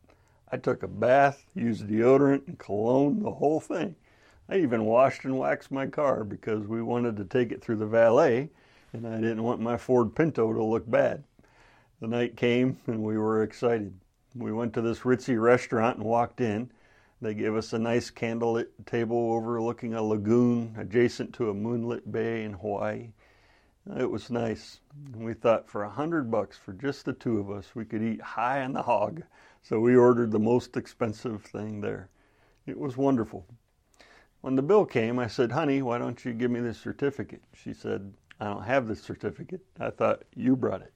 I 0.51 0.57
took 0.57 0.83
a 0.83 0.89
bath, 0.89 1.47
used 1.55 1.87
deodorant 1.87 2.49
and 2.49 2.59
cologne, 2.59 3.23
the 3.23 3.31
whole 3.31 3.61
thing. 3.61 3.97
I 4.49 4.57
even 4.57 4.85
washed 4.85 5.25
and 5.25 5.39
waxed 5.39 5.71
my 5.71 5.87
car 5.87 6.25
because 6.25 6.67
we 6.67 6.83
wanted 6.83 7.17
to 7.17 7.25
take 7.25 7.53
it 7.53 7.63
through 7.63 7.77
the 7.77 7.87
valet 7.87 8.51
and 8.93 9.07
I 9.07 9.17
didn't 9.17 9.43
want 9.43 9.61
my 9.61 9.77
Ford 9.77 10.15
Pinto 10.15 10.53
to 10.53 10.63
look 10.63 10.89
bad. 10.91 11.25
The 12.01 12.07
night 12.07 12.37
came 12.37 12.79
and 12.87 13.03
we 13.03 13.19
were 13.19 13.43
excited. 13.43 13.95
We 14.35 14.53
went 14.53 14.73
to 14.75 14.83
this 14.83 15.01
ritzy 15.01 15.41
restaurant 15.41 15.99
and 15.99 16.07
walked 16.07 16.41
in. 16.41 16.71
They 17.21 17.35
gave 17.35 17.55
us 17.55 17.73
a 17.73 17.79
nice 17.79 18.11
candlelit 18.11 18.69
table 18.87 19.33
overlooking 19.33 19.95
a 19.95 20.03
lagoon 20.03 20.75
adjacent 20.79 21.33
to 21.35 21.51
a 21.51 21.55
moonlit 21.55 22.11
bay 22.11 22.45
in 22.45 22.55
Hawaii. 22.55 23.13
It 23.99 24.11
was 24.11 24.31
nice. 24.31 24.81
We 25.15 25.35
thought 25.35 25.69
for 25.69 25.83
a 25.83 25.91
hundred 25.91 26.31
bucks 26.31 26.57
for 26.57 26.73
just 26.73 27.05
the 27.05 27.13
two 27.13 27.39
of 27.39 27.51
us, 27.51 27.75
we 27.75 27.85
could 27.85 28.03
eat 28.03 28.21
high 28.21 28.63
on 28.63 28.73
the 28.73 28.83
hog. 28.83 29.23
So 29.63 29.79
we 29.79 29.97
ordered 29.97 30.31
the 30.31 30.39
most 30.39 30.77
expensive 30.77 31.43
thing 31.43 31.81
there. 31.81 32.09
It 32.67 32.79
was 32.79 32.97
wonderful. 32.97 33.47
When 34.41 34.57
the 34.57 34.63
bill 34.63 34.85
came, 34.85 35.19
I 35.19 35.27
said, 35.27 35.53
Honey, 35.53 35.83
why 35.83 35.99
don't 35.99 36.23
you 36.25 36.33
give 36.33 36.51
me 36.51 36.61
this 36.61 36.79
certificate? 36.79 37.43
She 37.55 37.73
said, 37.73 38.13
I 38.41 38.47
don't 38.47 38.65
have 38.65 38.89
this 38.89 39.03
certificate. 39.03 39.65
I 39.79 39.91
thought, 39.91 40.25
You 40.35 40.57
brought 40.57 40.83
it. 40.83 40.93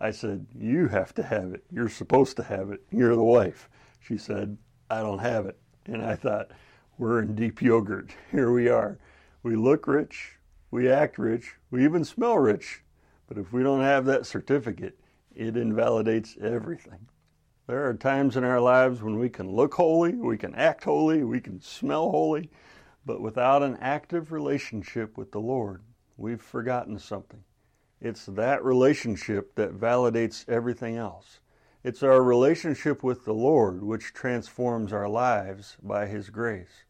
I 0.00 0.10
said, 0.10 0.46
You 0.58 0.88
have 0.88 1.14
to 1.14 1.22
have 1.22 1.52
it. 1.52 1.64
You're 1.70 1.88
supposed 1.88 2.36
to 2.36 2.42
have 2.42 2.70
it. 2.70 2.82
You're 2.90 3.16
the 3.16 3.24
wife. 3.24 3.68
She 4.00 4.18
said, 4.18 4.56
I 4.90 5.00
don't 5.00 5.18
have 5.18 5.46
it. 5.46 5.58
And 5.86 6.04
I 6.04 6.16
thought, 6.16 6.50
We're 6.98 7.20
in 7.22 7.34
deep 7.34 7.62
yogurt. 7.62 8.10
Here 8.30 8.52
we 8.52 8.68
are. 8.68 8.98
We 9.42 9.56
look 9.56 9.86
rich. 9.86 10.36
We 10.70 10.90
act 10.90 11.16
rich, 11.16 11.54
we 11.70 11.84
even 11.84 12.04
smell 12.04 12.36
rich, 12.38 12.82
but 13.28 13.38
if 13.38 13.52
we 13.52 13.62
don't 13.62 13.82
have 13.82 14.04
that 14.06 14.26
certificate, 14.26 14.98
it 15.34 15.56
invalidates 15.56 16.36
everything. 16.40 17.06
There 17.66 17.88
are 17.88 17.94
times 17.94 18.36
in 18.36 18.44
our 18.44 18.60
lives 18.60 19.00
when 19.00 19.18
we 19.18 19.28
can 19.28 19.50
look 19.50 19.74
holy, 19.74 20.14
we 20.14 20.36
can 20.36 20.54
act 20.54 20.84
holy, 20.84 21.22
we 21.22 21.40
can 21.40 21.60
smell 21.60 22.10
holy, 22.10 22.50
but 23.04 23.20
without 23.20 23.62
an 23.62 23.78
active 23.80 24.32
relationship 24.32 25.16
with 25.16 25.30
the 25.30 25.40
Lord, 25.40 25.82
we've 26.16 26.42
forgotten 26.42 26.98
something. 26.98 27.42
It's 28.00 28.26
that 28.26 28.64
relationship 28.64 29.54
that 29.54 29.78
validates 29.78 30.48
everything 30.48 30.96
else. 30.96 31.40
It's 31.86 32.02
our 32.02 32.20
relationship 32.20 33.04
with 33.04 33.24
the 33.24 33.32
Lord 33.32 33.80
which 33.80 34.12
transforms 34.12 34.92
our 34.92 35.08
lives 35.08 35.76
by 35.80 36.06
His 36.06 36.30
grace 36.30 36.82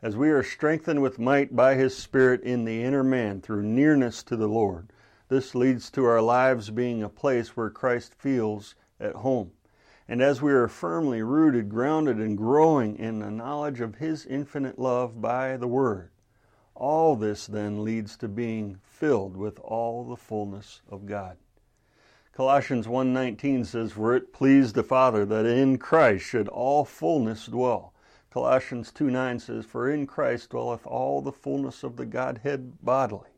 as 0.00 0.16
we 0.16 0.30
are 0.30 0.44
strengthened 0.44 1.02
with 1.02 1.18
might 1.18 1.56
by 1.56 1.74
His 1.74 1.96
Spirit 1.96 2.40
in 2.42 2.64
the 2.64 2.84
inner 2.84 3.02
man 3.02 3.40
through 3.40 3.64
nearness 3.64 4.22
to 4.22 4.36
the 4.36 4.46
Lord. 4.46 4.92
This 5.26 5.56
leads 5.56 5.90
to 5.90 6.04
our 6.04 6.22
lives 6.22 6.70
being 6.70 7.02
a 7.02 7.08
place 7.08 7.56
where 7.56 7.68
Christ 7.68 8.14
feels 8.14 8.76
at 9.00 9.16
home. 9.16 9.50
And 10.06 10.22
as 10.22 10.40
we 10.40 10.52
are 10.52 10.68
firmly 10.68 11.20
rooted, 11.20 11.68
grounded, 11.68 12.18
and 12.18 12.38
growing 12.38 12.96
in 12.96 13.18
the 13.18 13.32
knowledge 13.32 13.80
of 13.80 13.96
His 13.96 14.24
infinite 14.24 14.78
love 14.78 15.20
by 15.20 15.56
the 15.56 15.66
Word, 15.66 16.12
all 16.76 17.16
this 17.16 17.48
then 17.48 17.82
leads 17.82 18.16
to 18.18 18.28
being 18.28 18.78
filled 18.84 19.36
with 19.36 19.58
all 19.58 20.04
the 20.04 20.16
fullness 20.16 20.80
of 20.88 21.06
God. 21.06 21.38
Colossians 22.34 22.88
1:19 22.88 23.64
says, 23.64 23.92
"For 23.92 24.16
it 24.16 24.32
pleased 24.32 24.74
the 24.74 24.82
Father 24.82 25.24
that 25.24 25.46
in 25.46 25.78
Christ 25.78 26.24
should 26.24 26.48
all 26.48 26.84
fullness 26.84 27.46
dwell." 27.46 27.92
Colossians 28.34 28.90
2 28.90 29.08
9 29.08 29.38
says, 29.38 29.64
For 29.64 29.88
in 29.88 30.08
Christ 30.08 30.50
dwelleth 30.50 30.84
all 30.84 31.22
the 31.22 31.30
fullness 31.30 31.84
of 31.84 31.94
the 31.94 32.04
Godhead 32.04 32.82
bodily. 32.82 33.30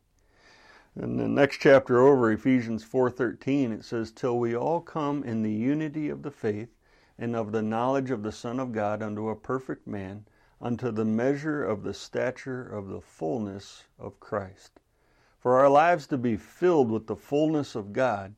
In 0.95 1.17
the 1.17 1.27
next 1.27 1.57
chapter 1.57 1.99
over, 1.99 2.31
Ephesians 2.31 2.83
4.13, 2.83 3.71
it 3.71 3.85
says, 3.85 4.11
Till 4.11 4.39
we 4.39 4.55
all 4.55 4.81
come 4.81 5.23
in 5.23 5.43
the 5.43 5.53
unity 5.53 6.09
of 6.09 6.23
the 6.23 6.31
faith 6.31 6.73
and 7.19 7.35
of 7.35 7.51
the 7.51 7.61
knowledge 7.61 8.09
of 8.09 8.23
the 8.23 8.31
Son 8.31 8.59
of 8.59 8.71
God 8.71 9.03
unto 9.03 9.29
a 9.29 9.35
perfect 9.35 9.85
man, 9.85 10.25
unto 10.59 10.89
the 10.89 11.05
measure 11.05 11.63
of 11.63 11.83
the 11.83 11.93
stature 11.93 12.67
of 12.67 12.87
the 12.87 13.01
fullness 13.01 13.83
of 13.99 14.19
Christ. 14.19 14.79
For 15.37 15.59
our 15.59 15.69
lives 15.69 16.07
to 16.07 16.17
be 16.17 16.35
filled 16.35 16.89
with 16.89 17.05
the 17.05 17.15
fullness 17.15 17.75
of 17.75 17.93
God, 17.93 18.33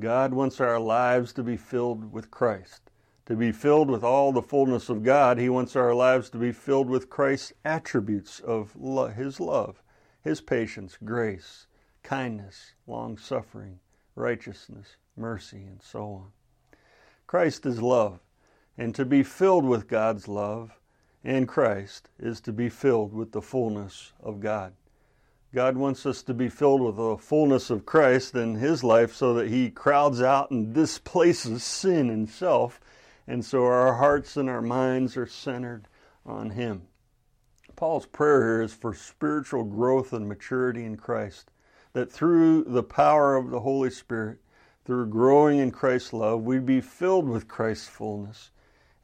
God 0.00 0.32
wants 0.32 0.60
our 0.60 0.78
lives 0.78 1.32
to 1.34 1.42
be 1.42 1.56
filled 1.56 2.12
with 2.12 2.30
Christ 2.30 2.90
to 3.26 3.36
be 3.36 3.52
filled 3.52 3.88
with 3.88 4.02
all 4.02 4.32
the 4.32 4.42
fullness 4.42 4.88
of 4.88 5.02
God, 5.02 5.38
He 5.38 5.48
wants 5.48 5.76
our 5.76 5.94
lives 5.94 6.28
to 6.30 6.38
be 6.38 6.52
filled 6.52 6.88
with 6.88 7.08
Christ's 7.08 7.52
attributes 7.64 8.40
of 8.40 8.74
lo- 8.76 9.08
His 9.08 9.38
love, 9.38 9.82
His 10.22 10.40
patience, 10.40 10.98
grace, 11.04 11.66
kindness, 12.02 12.74
long 12.86 13.16
suffering, 13.16 13.78
righteousness, 14.16 14.96
mercy, 15.16 15.64
and 15.64 15.80
so 15.82 16.04
on. 16.04 16.32
Christ 17.26 17.64
is 17.64 17.80
love, 17.80 18.20
and 18.76 18.94
to 18.94 19.04
be 19.04 19.22
filled 19.22 19.64
with 19.64 19.88
God's 19.88 20.26
love 20.26 20.78
and 21.24 21.46
Christ 21.46 22.08
is 22.18 22.40
to 22.40 22.52
be 22.52 22.68
filled 22.68 23.12
with 23.12 23.30
the 23.30 23.40
fullness 23.42 24.12
of 24.20 24.40
God. 24.40 24.72
God 25.54 25.76
wants 25.76 26.06
us 26.06 26.22
to 26.22 26.34
be 26.34 26.48
filled 26.48 26.80
with 26.80 26.96
the 26.96 27.18
fullness 27.18 27.68
of 27.68 27.84
Christ 27.84 28.34
in 28.34 28.54
His 28.54 28.82
life 28.82 29.12
so 29.14 29.34
that 29.34 29.48
He 29.48 29.70
crowds 29.70 30.22
out 30.22 30.50
and 30.50 30.72
displaces 30.72 31.62
sin 31.62 32.08
and 32.08 32.28
self 32.28 32.80
and 33.26 33.44
so 33.44 33.64
our 33.64 33.94
hearts 33.94 34.36
and 34.36 34.48
our 34.48 34.62
minds 34.62 35.16
are 35.16 35.26
centered 35.26 35.88
on 36.24 36.50
Him. 36.50 36.82
Paul's 37.76 38.06
prayer 38.06 38.40
here 38.42 38.62
is 38.62 38.72
for 38.72 38.94
spiritual 38.94 39.64
growth 39.64 40.12
and 40.12 40.28
maturity 40.28 40.84
in 40.84 40.96
Christ, 40.96 41.50
that 41.92 42.10
through 42.10 42.64
the 42.64 42.82
power 42.82 43.36
of 43.36 43.50
the 43.50 43.60
Holy 43.60 43.90
Spirit, 43.90 44.38
through 44.84 45.06
growing 45.06 45.58
in 45.58 45.70
Christ's 45.70 46.12
love, 46.12 46.42
we'd 46.42 46.66
be 46.66 46.80
filled 46.80 47.28
with 47.28 47.48
Christ's 47.48 47.88
fullness 47.88 48.50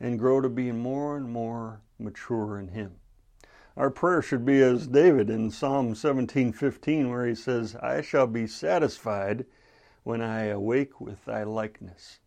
and 0.01 0.19
grow 0.19 0.41
to 0.41 0.49
be 0.49 0.73
more 0.73 1.17
and 1.17 1.31
more 1.31 1.83
mature 1.99 2.59
in 2.59 2.69
Him. 2.69 2.97
Our 3.79 3.91
prayer 3.91 4.23
should 4.23 4.45
be 4.45 4.61
as 4.61 4.89
David 4.89 5.31
in 5.31 5.53
Psalm 5.53 5.95
17:15 5.95 7.11
where 7.11 7.25
he 7.25 7.37
says, 7.37 7.77
"I 7.77 8.01
shall 8.01 8.27
be 8.27 8.49
satisfied 8.49 9.47
when 10.03 10.21
I 10.21 10.47
awake 10.47 11.01
with 11.01 11.25
thy 11.25 11.45
likeness." 11.45 12.19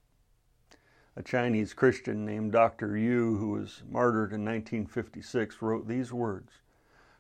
a 1.14 1.22
Chinese 1.22 1.74
Christian 1.74 2.24
named 2.24 2.54
Dr. 2.54 2.96
Yu, 2.96 3.36
who 3.36 3.50
was 3.50 3.84
martyred 3.90 4.32
in 4.32 4.46
1956, 4.46 5.62
wrote 5.62 5.90
these 5.90 6.14
words 6.14 6.62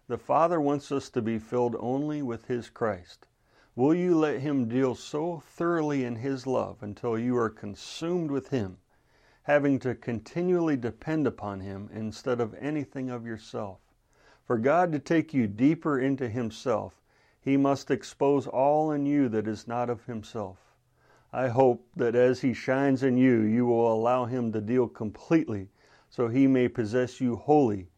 The 0.07 0.17
Father 0.17 0.61
wants 0.61 0.93
us 0.93 1.09
to 1.09 1.21
be 1.21 1.37
filled 1.37 1.75
only 1.81 2.21
with 2.21 2.45
His 2.45 2.69
Christ. 2.69 3.27
Will 3.75 3.93
you 3.93 4.17
let 4.17 4.39
Him 4.39 4.69
deal 4.69 4.95
so 4.95 5.41
thoroughly 5.41 6.05
in 6.05 6.15
His 6.15 6.47
love 6.47 6.81
until 6.81 7.19
you 7.19 7.37
are 7.37 7.49
consumed 7.49 8.31
with 8.31 8.47
Him, 8.47 8.77
having 9.43 9.77
to 9.79 9.93
continually 9.93 10.77
depend 10.77 11.27
upon 11.27 11.59
Him 11.59 11.89
instead 11.91 12.39
of 12.39 12.53
anything 12.53 13.09
of 13.09 13.25
yourself? 13.25 13.81
For 14.45 14.57
God 14.57 14.91
to 14.91 14.99
take 14.99 15.33
you 15.33 15.47
deeper 15.47 15.99
into 15.99 16.27
Himself, 16.27 17.01
He 17.39 17.57
must 17.57 17.91
expose 17.91 18.47
all 18.47 18.91
in 18.91 19.05
you 19.05 19.29
that 19.29 19.47
is 19.47 19.67
not 19.67 19.89
of 19.89 20.05
Himself. 20.05 20.75
I 21.31 21.47
hope 21.47 21.87
that 21.95 22.15
as 22.15 22.41
He 22.41 22.53
shines 22.53 23.03
in 23.03 23.17
you, 23.17 23.41
you 23.41 23.65
will 23.65 23.93
allow 23.93 24.25
Him 24.25 24.51
to 24.51 24.61
deal 24.61 24.87
completely 24.87 25.69
so 26.09 26.27
He 26.27 26.47
may 26.47 26.67
possess 26.67 27.21
you 27.21 27.35
wholly 27.35 27.89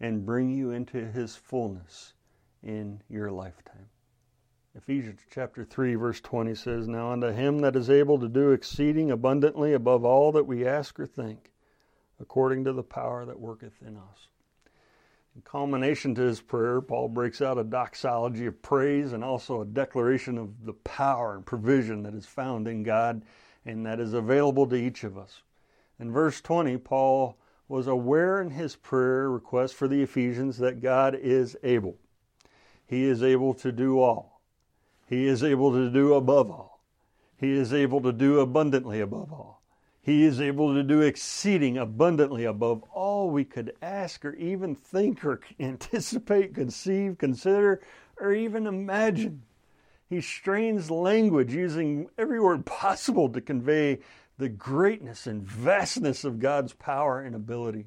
and 0.00 0.26
bring 0.26 0.50
you 0.50 0.70
into 0.70 1.06
His 1.06 1.36
fullness 1.36 2.14
in 2.62 3.02
your 3.08 3.30
lifetime. 3.30 3.88
Ephesians 4.76 5.20
chapter 5.30 5.64
3 5.64 5.96
verse 5.96 6.20
20 6.20 6.54
says, 6.54 6.86
Now 6.86 7.12
unto 7.12 7.28
him 7.28 7.58
that 7.58 7.74
is 7.74 7.90
able 7.90 8.20
to 8.20 8.28
do 8.28 8.52
exceeding 8.52 9.10
abundantly 9.10 9.72
above 9.72 10.04
all 10.04 10.30
that 10.32 10.46
we 10.46 10.64
ask 10.64 10.98
or 11.00 11.06
think, 11.06 11.52
according 12.20 12.64
to 12.64 12.72
the 12.72 12.82
power 12.84 13.24
that 13.24 13.40
worketh 13.40 13.82
in 13.82 13.96
us. 13.96 14.28
In 15.34 15.42
culmination 15.42 16.14
to 16.16 16.22
his 16.22 16.40
prayer, 16.40 16.80
Paul 16.80 17.08
breaks 17.08 17.40
out 17.40 17.58
a 17.58 17.64
doxology 17.64 18.46
of 18.46 18.62
praise 18.62 19.12
and 19.12 19.22
also 19.22 19.60
a 19.60 19.66
declaration 19.66 20.36
of 20.36 20.64
the 20.64 20.72
power 20.72 21.36
and 21.36 21.46
provision 21.46 22.02
that 22.02 22.14
is 22.14 22.26
found 22.26 22.66
in 22.66 22.82
God 22.82 23.22
and 23.64 23.86
that 23.86 24.00
is 24.00 24.12
available 24.12 24.66
to 24.66 24.76
each 24.76 25.04
of 25.04 25.16
us. 25.16 25.42
In 25.98 26.10
verse 26.10 26.40
20, 26.40 26.78
Paul 26.78 27.38
was 27.68 27.86
aware 27.86 28.40
in 28.40 28.50
his 28.50 28.74
prayer 28.74 29.30
request 29.30 29.74
for 29.74 29.86
the 29.86 30.02
Ephesians 30.02 30.58
that 30.58 30.80
God 30.80 31.14
is 31.14 31.56
able. 31.62 31.96
He 32.84 33.04
is 33.04 33.22
able 33.22 33.54
to 33.54 33.70
do 33.70 34.00
all. 34.00 34.40
He 35.06 35.28
is 35.28 35.44
able 35.44 35.70
to 35.72 35.90
do 35.90 36.14
above 36.14 36.50
all. 36.50 36.82
He 37.36 37.52
is 37.52 37.72
able 37.72 38.00
to 38.00 38.12
do 38.12 38.40
abundantly 38.40 39.00
above 39.00 39.32
all. 39.32 39.59
He 40.02 40.24
is 40.24 40.40
able 40.40 40.74
to 40.74 40.82
do 40.82 41.02
exceeding 41.02 41.76
abundantly 41.76 42.44
above 42.44 42.82
all 42.94 43.30
we 43.30 43.44
could 43.44 43.74
ask 43.82 44.24
or 44.24 44.34
even 44.34 44.74
think 44.74 45.24
or 45.24 45.40
anticipate, 45.60 46.54
conceive, 46.54 47.18
consider, 47.18 47.82
or 48.18 48.32
even 48.32 48.66
imagine. 48.66 49.42
He 50.08 50.20
strains 50.20 50.90
language 50.90 51.54
using 51.54 52.08
every 52.16 52.40
word 52.40 52.66
possible 52.66 53.28
to 53.28 53.40
convey 53.40 54.00
the 54.38 54.48
greatness 54.48 55.26
and 55.26 55.42
vastness 55.42 56.24
of 56.24 56.38
God's 56.38 56.72
power 56.72 57.20
and 57.20 57.34
ability. 57.34 57.86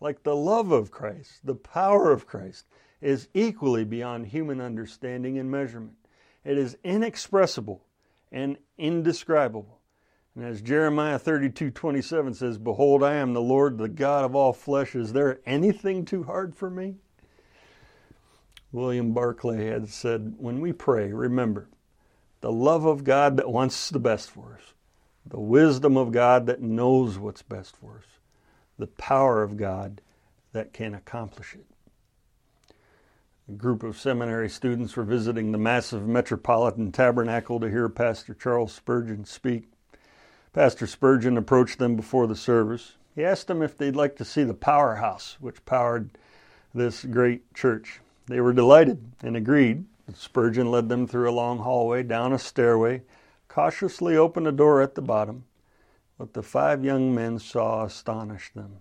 Like 0.00 0.22
the 0.22 0.34
love 0.34 0.72
of 0.72 0.90
Christ, 0.90 1.40
the 1.44 1.54
power 1.54 2.10
of 2.10 2.26
Christ 2.26 2.64
is 3.02 3.28
equally 3.34 3.84
beyond 3.84 4.26
human 4.26 4.62
understanding 4.62 5.38
and 5.38 5.50
measurement. 5.50 5.96
It 6.42 6.56
is 6.56 6.78
inexpressible 6.82 7.84
and 8.32 8.56
indescribable. 8.78 9.79
And 10.36 10.44
as 10.44 10.62
Jeremiah 10.62 11.18
32 11.18 11.70
27 11.70 12.34
says, 12.34 12.58
Behold, 12.58 13.02
I 13.02 13.14
am 13.14 13.34
the 13.34 13.42
Lord, 13.42 13.78
the 13.78 13.88
God 13.88 14.24
of 14.24 14.34
all 14.34 14.52
flesh. 14.52 14.94
Is 14.94 15.12
there 15.12 15.40
anything 15.44 16.04
too 16.04 16.22
hard 16.22 16.54
for 16.54 16.70
me? 16.70 16.96
William 18.72 19.12
Barclay 19.12 19.66
had 19.66 19.88
said, 19.88 20.34
When 20.38 20.60
we 20.60 20.72
pray, 20.72 21.12
remember 21.12 21.68
the 22.40 22.52
love 22.52 22.84
of 22.84 23.04
God 23.04 23.36
that 23.36 23.50
wants 23.50 23.90
the 23.90 23.98
best 23.98 24.30
for 24.30 24.54
us, 24.54 24.74
the 25.26 25.40
wisdom 25.40 25.96
of 25.96 26.12
God 26.12 26.46
that 26.46 26.62
knows 26.62 27.18
what's 27.18 27.42
best 27.42 27.76
for 27.76 27.98
us, 27.98 28.18
the 28.78 28.86
power 28.86 29.42
of 29.42 29.56
God 29.56 30.00
that 30.52 30.72
can 30.72 30.94
accomplish 30.94 31.54
it. 31.54 31.66
A 33.48 33.52
group 33.52 33.82
of 33.82 33.98
seminary 33.98 34.48
students 34.48 34.96
were 34.96 35.04
visiting 35.04 35.50
the 35.50 35.58
massive 35.58 36.06
Metropolitan 36.06 36.92
Tabernacle 36.92 37.58
to 37.58 37.68
hear 37.68 37.88
Pastor 37.88 38.32
Charles 38.32 38.72
Spurgeon 38.72 39.24
speak. 39.24 39.72
Pastor 40.52 40.86
Spurgeon 40.86 41.36
approached 41.36 41.78
them 41.78 41.94
before 41.94 42.26
the 42.26 42.34
service. 42.34 42.96
He 43.14 43.24
asked 43.24 43.46
them 43.46 43.62
if 43.62 43.76
they'd 43.76 43.94
like 43.94 44.16
to 44.16 44.24
see 44.24 44.42
the 44.42 44.54
powerhouse 44.54 45.36
which 45.40 45.64
powered 45.64 46.10
this 46.74 47.04
great 47.04 47.54
church. 47.54 48.00
They 48.26 48.40
were 48.40 48.52
delighted 48.52 49.12
and 49.22 49.36
agreed. 49.36 49.84
Spurgeon 50.12 50.70
led 50.70 50.88
them 50.88 51.06
through 51.06 51.30
a 51.30 51.32
long 51.32 51.58
hallway, 51.58 52.02
down 52.02 52.32
a 52.32 52.38
stairway, 52.38 53.02
cautiously 53.46 54.16
opened 54.16 54.48
a 54.48 54.52
door 54.52 54.82
at 54.82 54.96
the 54.96 55.02
bottom. 55.02 55.44
What 56.16 56.32
the 56.32 56.42
five 56.42 56.84
young 56.84 57.14
men 57.14 57.38
saw 57.38 57.84
astonished 57.84 58.54
them. 58.54 58.78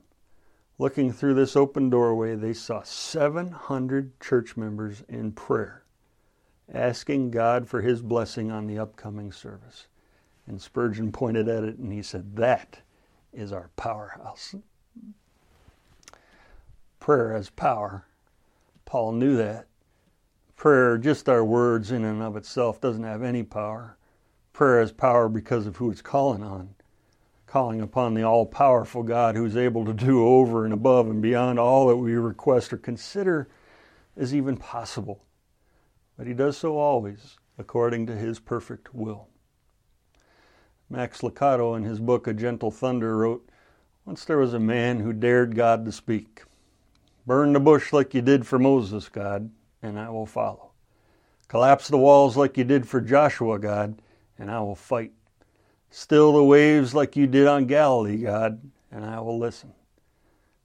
Looking 0.80 1.12
through 1.12 1.36
this 1.36 1.56
open 1.56 1.90
doorway, 1.90 2.36
they 2.36 2.54
saw 2.54 2.82
700 2.82 4.20
church 4.20 4.58
members 4.58 5.04
in 5.08 5.34
prayer, 5.34 5.84
asking 6.74 7.32
God 7.32 7.68
for 7.68 7.82
his 7.82 8.02
blessing 8.02 8.50
on 8.50 8.66
the 8.66 8.80
upcoming 8.80 9.32
service. 9.32 9.88
And 10.50 10.60
Spurgeon 10.60 11.12
pointed 11.12 11.48
at 11.48 11.64
it 11.64 11.78
and 11.78 11.94
he 11.94 12.02
said, 12.02 12.36
That 12.36 12.80
is 13.32 13.54
our 13.54 13.70
powerhouse. 13.76 14.56
Prayer 17.00 17.34
has 17.34 17.52
power. 17.52 18.06
Paul 18.84 19.12
knew 19.12 19.38
that. 19.38 19.68
Prayer, 20.56 20.98
just 20.98 21.30
our 21.30 21.46
words 21.46 21.92
in 21.92 22.04
and 22.04 22.22
of 22.24 22.36
itself, 22.36 22.82
doesn't 22.82 23.04
have 23.04 23.22
any 23.22 23.44
power. 23.44 23.96
Prayer 24.52 24.80
has 24.80 24.92
power 24.92 25.30
because 25.30 25.68
of 25.68 25.78
who 25.78 25.92
it's 25.92 26.02
calling 26.02 26.44
on. 26.44 26.74
Calling 27.46 27.80
upon 27.80 28.16
the 28.16 28.24
all 28.24 28.46
powerful 28.46 29.04
God 29.04 29.36
who's 29.36 29.56
able 29.56 29.86
to 29.86 29.94
do 29.94 30.28
over 30.28 30.66
and 30.66 30.74
above 30.74 31.08
and 31.08 31.22
beyond 31.22 31.60
all 31.60 31.88
that 31.88 31.98
we 31.98 32.14
request 32.16 32.74
or 32.74 32.78
consider 32.78 33.48
is 34.18 34.34
even 34.34 34.58
possible. 34.58 35.24
But 36.18 36.26
he 36.26 36.34
does 36.34 36.58
so 36.58 36.78
always 36.78 37.38
according 37.60 38.08
to 38.08 38.16
his 38.16 38.40
perfect 38.40 38.94
will. 38.94 39.29
Max 40.92 41.22
Lucado, 41.22 41.78
in 41.78 41.84
his 41.84 42.00
book 42.00 42.26
A 42.26 42.34
Gentle 42.34 42.72
Thunder, 42.72 43.16
wrote 43.18 43.48
Once 44.06 44.26
there 44.26 44.40
was 44.40 44.56
a 44.56 44.60
man 44.60 45.00
who 45.00 45.14
dared 45.14 45.56
God 45.56 45.86
to 45.86 45.92
speak. 45.92 46.44
Burn 47.28 47.54
the 47.54 47.60
bush 47.60 47.94
like 47.94 48.16
you 48.16 48.24
did 48.24 48.48
for 48.48 48.58
Moses, 48.58 49.08
God, 49.08 49.52
and 49.84 50.00
I 50.00 50.10
will 50.10 50.26
follow. 50.26 50.72
Collapse 51.48 51.90
the 51.90 51.98
walls 51.98 52.36
like 52.36 52.58
you 52.58 52.64
did 52.64 52.88
for 52.88 53.02
Joshua, 53.02 53.60
God, 53.60 54.02
and 54.40 54.50
I 54.50 54.60
will 54.62 54.76
fight. 54.76 55.12
Still 55.92 56.34
the 56.34 56.44
waves 56.44 56.96
like 56.96 57.16
you 57.16 57.28
did 57.28 57.46
on 57.46 57.66
Galilee, 57.68 58.18
God, 58.18 58.60
and 58.92 59.06
I 59.06 59.20
will 59.20 59.38
listen. 59.38 59.74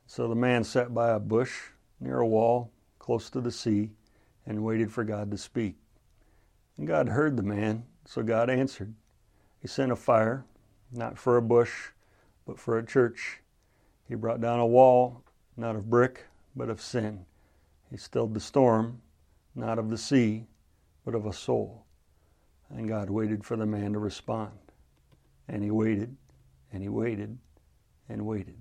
So 0.06 0.26
the 0.26 0.34
man 0.34 0.64
sat 0.64 0.94
by 0.94 1.10
a 1.10 1.20
bush 1.20 1.52
near 2.00 2.20
a 2.20 2.26
wall 2.26 2.70
close 2.98 3.28
to 3.30 3.42
the 3.42 3.52
sea 3.52 3.90
and 4.46 4.64
waited 4.64 4.90
for 4.90 5.04
God 5.04 5.30
to 5.30 5.38
speak. 5.38 5.76
And 6.78 6.86
God 6.86 7.10
heard 7.10 7.36
the 7.36 7.42
man, 7.42 7.84
so 8.06 8.22
God 8.22 8.48
answered. 8.48 8.94
He 9.64 9.68
sent 9.68 9.92
a 9.92 9.96
fire, 9.96 10.44
not 10.92 11.18
for 11.18 11.38
a 11.38 11.42
bush, 11.42 11.88
but 12.44 12.60
for 12.60 12.76
a 12.76 12.84
church. 12.84 13.40
He 14.06 14.14
brought 14.14 14.42
down 14.42 14.60
a 14.60 14.66
wall, 14.66 15.22
not 15.56 15.74
of 15.74 15.88
brick, 15.88 16.26
but 16.54 16.68
of 16.68 16.82
sin. 16.82 17.24
He 17.90 17.96
stilled 17.96 18.34
the 18.34 18.40
storm, 18.40 19.00
not 19.54 19.78
of 19.78 19.88
the 19.88 19.96
sea, 19.96 20.48
but 21.02 21.14
of 21.14 21.24
a 21.24 21.32
soul. 21.32 21.86
And 22.68 22.86
God 22.86 23.08
waited 23.08 23.42
for 23.42 23.56
the 23.56 23.64
man 23.64 23.94
to 23.94 23.98
respond. 23.98 24.52
And 25.48 25.64
he 25.64 25.70
waited, 25.70 26.14
and 26.70 26.82
he 26.82 26.90
waited, 26.90 27.38
and 28.10 28.26
waited. 28.26 28.60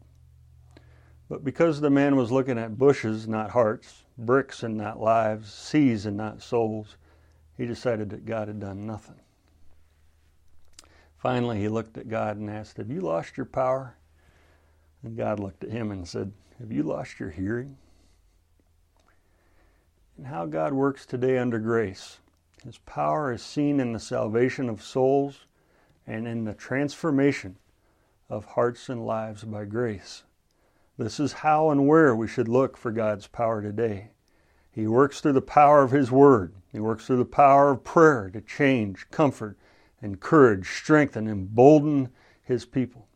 But 1.28 1.44
because 1.44 1.82
the 1.82 1.90
man 1.90 2.16
was 2.16 2.32
looking 2.32 2.58
at 2.58 2.78
bushes, 2.78 3.28
not 3.28 3.52
hearts, 3.52 4.06
bricks 4.18 4.64
and 4.64 4.78
not 4.78 5.02
lives, 5.02 5.54
seas 5.54 6.06
and 6.06 6.16
not 6.16 6.42
souls, 6.42 6.96
he 7.58 7.66
decided 7.66 8.10
that 8.12 8.24
God 8.24 8.48
had 8.48 8.62
done 8.62 8.86
nothing. 8.88 9.20
Finally, 11.24 11.62
he 11.62 11.70
looked 11.70 11.98
at 11.98 12.10
God 12.10 12.36
and 12.36 12.50
asked, 12.50 12.76
Have 12.76 12.92
you 12.92 13.00
lost 13.00 13.38
your 13.38 13.46
power? 13.46 13.96
And 15.04 15.16
God 15.16 15.40
looked 15.40 15.64
at 15.64 15.72
him 15.72 15.90
and 15.90 16.06
said, 16.06 16.34
Have 16.60 16.70
you 16.70 16.84
lost 16.84 17.18
your 17.18 17.30
hearing? 17.30 17.78
And 20.18 20.28
how 20.28 20.46
God 20.46 20.74
works 20.74 21.06
today 21.06 21.38
under 21.38 21.60
grace. 21.60 22.18
His 22.66 22.78
power 22.80 23.32
is 23.32 23.42
seen 23.42 23.80
in 23.80 23.94
the 23.94 24.02
salvation 24.02 24.68
of 24.68 24.84
souls 24.84 25.46
and 26.06 26.28
in 26.28 26.44
the 26.44 26.54
transformation 26.54 27.56
of 28.30 28.44
hearts 28.44 28.90
and 28.90 29.06
lives 29.06 29.46
by 29.46 29.64
grace. 29.64 30.24
This 30.98 31.22
is 31.22 31.32
how 31.32 31.70
and 31.70 31.88
where 31.88 32.14
we 32.14 32.28
should 32.28 32.50
look 32.50 32.76
for 32.76 32.92
God's 32.92 33.28
power 33.28 33.62
today. 33.62 34.10
He 34.74 34.88
works 34.88 35.22
through 35.22 35.34
the 35.34 35.42
power 35.42 35.84
of 35.84 35.92
His 35.92 36.12
Word. 36.12 36.54
He 36.74 36.82
works 36.82 37.08
through 37.08 37.16
the 37.16 37.26
power 37.26 37.72
of 37.72 37.86
prayer 37.86 38.30
to 38.34 38.42
change, 38.42 39.10
comfort, 39.10 39.58
encourage, 40.04 40.70
strengthen, 40.70 41.28
embolden 41.28 42.10
his 42.44 42.66
people. 42.66 43.08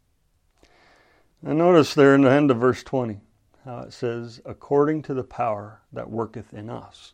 And 1.45 1.57
notice 1.59 1.93
there 1.93 2.15
in 2.15 2.21
the 2.21 2.31
end 2.31 2.49
of 2.49 2.57
verse 2.57 2.83
20 2.83 3.19
how 3.65 3.79
it 3.79 3.93
says, 3.93 4.41
according 4.45 5.01
to 5.03 5.13
the 5.13 5.25
power 5.25 5.81
that 5.91 6.09
worketh 6.09 6.53
in 6.53 6.69
us. 6.69 7.13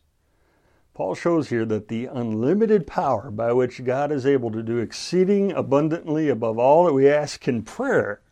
Paul 0.94 1.16
shows 1.16 1.48
here 1.48 1.64
that 1.64 1.88
the 1.88 2.06
unlimited 2.06 2.86
power 2.86 3.32
by 3.32 3.52
which 3.52 3.84
God 3.84 4.12
is 4.12 4.24
able 4.24 4.52
to 4.52 4.62
do 4.62 4.78
exceeding 4.78 5.50
abundantly 5.50 6.28
above 6.28 6.56
all 6.56 6.84
that 6.84 6.92
we 6.92 7.08
ask 7.08 7.48
in 7.48 7.62
prayer, 7.62 8.22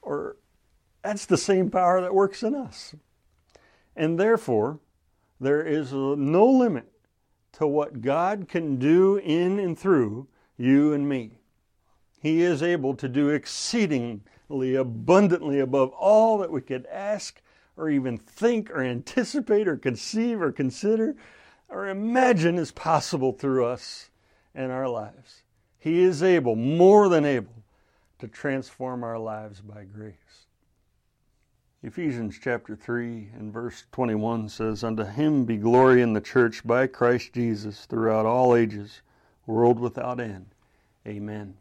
or 0.00 0.36
that's 1.02 1.26
the 1.26 1.36
same 1.36 1.68
power 1.68 2.00
that 2.00 2.14
works 2.14 2.44
in 2.44 2.54
us. 2.54 2.94
And 3.96 4.20
therefore, 4.20 4.78
there 5.40 5.66
is 5.66 5.92
no 5.92 6.46
limit 6.46 6.91
to 7.52 7.66
what 7.66 8.00
God 8.00 8.48
can 8.48 8.76
do 8.76 9.16
in 9.16 9.58
and 9.58 9.78
through 9.78 10.28
you 10.56 10.92
and 10.92 11.08
me. 11.08 11.38
He 12.20 12.42
is 12.42 12.62
able 12.62 12.94
to 12.94 13.08
do 13.08 13.28
exceedingly 13.28 14.74
abundantly 14.74 15.60
above 15.60 15.90
all 15.90 16.38
that 16.38 16.52
we 16.52 16.60
could 16.60 16.86
ask 16.86 17.40
or 17.76 17.88
even 17.88 18.16
think 18.16 18.70
or 18.70 18.82
anticipate 18.82 19.66
or 19.66 19.76
conceive 19.76 20.40
or 20.40 20.52
consider 20.52 21.16
or 21.68 21.88
imagine 21.88 22.58
is 22.58 22.70
possible 22.70 23.32
through 23.32 23.64
us 23.64 24.10
and 24.54 24.70
our 24.70 24.88
lives. 24.88 25.42
He 25.78 26.02
is 26.02 26.22
able, 26.22 26.54
more 26.54 27.08
than 27.08 27.24
able, 27.24 27.64
to 28.18 28.28
transform 28.28 29.02
our 29.02 29.18
lives 29.18 29.60
by 29.60 29.84
grace. 29.84 30.14
Ephesians 31.84 32.38
chapter 32.40 32.76
3 32.76 33.30
and 33.36 33.52
verse 33.52 33.86
21 33.90 34.48
says, 34.48 34.84
Unto 34.84 35.02
him 35.02 35.44
be 35.44 35.56
glory 35.56 36.00
in 36.00 36.12
the 36.12 36.20
church 36.20 36.64
by 36.64 36.86
Christ 36.86 37.32
Jesus 37.32 37.86
throughout 37.86 38.24
all 38.24 38.54
ages, 38.54 39.02
world 39.46 39.80
without 39.80 40.20
end. 40.20 40.46
Amen. 41.04 41.54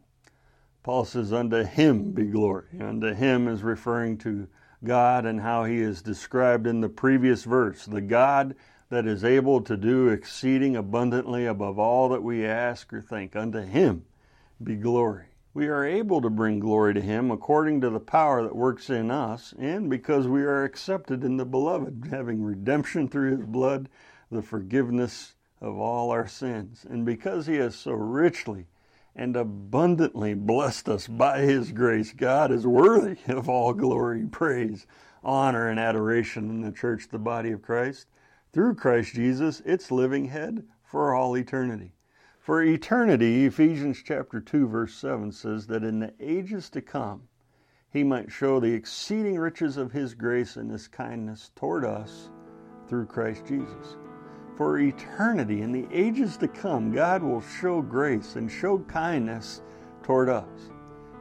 Paul 0.84 1.06
says, 1.06 1.34
Unto 1.34 1.64
him 1.64 2.12
be 2.12 2.26
glory. 2.26 2.68
Unto 2.80 3.16
him 3.16 3.48
is 3.48 3.64
referring 3.64 4.20
to 4.20 4.48
God 4.84 5.26
and 5.26 5.42
how 5.42 5.64
he 5.64 5.80
is 5.80 6.04
described 6.04 6.68
in 6.68 6.82
the 6.82 6.90
previous 6.90 7.44
verse. 7.44 7.86
The 7.86 8.02
God 8.02 8.54
that 8.90 9.08
is 9.08 9.24
able 9.24 9.62
to 9.62 9.76
do 9.76 10.10
exceeding 10.10 10.76
abundantly 10.76 11.48
above 11.48 11.80
all 11.80 12.10
that 12.10 12.22
we 12.22 12.46
ask 12.46 12.94
or 12.94 13.02
think. 13.02 13.36
Unto 13.36 13.62
him 13.62 14.06
be 14.64 14.76
glory. 14.76 15.31
We 15.54 15.68
are 15.68 15.84
able 15.84 16.22
to 16.22 16.30
bring 16.30 16.60
glory 16.60 16.94
to 16.94 17.02
him 17.02 17.30
according 17.30 17.82
to 17.82 17.90
the 17.90 18.00
power 18.00 18.42
that 18.42 18.56
works 18.56 18.90
in 18.90 19.12
us, 19.12 19.54
and 19.60 19.90
because 19.90 20.26
we 20.26 20.44
are 20.44 20.64
accepted 20.64 21.26
in 21.26 21.36
the 21.36 21.46
beloved, 21.46 22.08
having 22.10 22.42
redemption 22.42 23.10
through 23.10 23.38
his 23.38 23.46
blood, 23.46 23.90
the 24.32 24.42
forgiveness 24.42 25.36
of 25.60 25.78
all 25.78 26.10
our 26.10 26.26
sins. 26.26 26.86
And 26.90 27.06
because 27.06 27.48
he 27.48 27.56
has 27.56 27.76
so 27.76 27.92
richly 27.92 28.68
and 29.14 29.36
abundantly 29.36 30.36
blessed 30.36 30.88
us 30.88 31.08
by 31.08 31.42
his 31.42 31.74
grace, 31.74 32.14
God 32.14 32.50
is 32.50 32.66
worthy 32.66 33.18
of 33.28 33.50
all 33.50 33.74
glory, 33.74 34.26
praise, 34.28 34.88
honor, 35.22 35.68
and 35.68 35.82
adoration 35.82 36.50
in 36.50 36.62
the 36.62 36.72
church, 36.72 37.10
the 37.10 37.20
body 37.20 37.52
of 37.52 37.62
Christ, 37.62 38.08
through 38.54 38.76
Christ 38.76 39.16
Jesus, 39.16 39.62
its 39.66 39.92
living 39.92 40.26
head, 40.26 40.64
for 40.82 41.14
all 41.14 41.38
eternity. 41.38 41.92
For 42.42 42.64
eternity, 42.64 43.46
Ephesians 43.46 44.02
chapter 44.04 44.42
2 44.42 44.68
verse 44.68 44.96
7 44.96 45.32
says 45.32 45.68
that 45.68 45.84
in 45.84 46.00
the 46.00 46.12
ages 46.20 46.72
to 46.72 46.82
come, 46.82 47.22
he 47.92 48.04
might 48.04 48.32
show 48.32 48.60
the 48.60 48.74
exceeding 48.74 49.38
riches 49.38 49.78
of 49.78 49.92
his 49.92 50.16
grace 50.16 50.56
and 50.56 50.72
his 50.72 50.88
kindness 50.88 51.52
toward 51.56 51.86
us 51.86 52.32
through 52.88 53.06
Christ 53.06 53.46
Jesus 53.46 53.96
for 54.58 54.80
eternity. 54.80 55.62
In 55.62 55.72
the 55.72 55.88
ages 55.92 56.36
to 56.38 56.48
come, 56.48 56.92
God 56.92 57.22
will 57.22 57.42
show 57.42 57.80
grace 57.80 58.36
and 58.36 58.52
show 58.52 58.80
kindness 58.80 59.62
toward 60.02 60.28
us. 60.28 60.72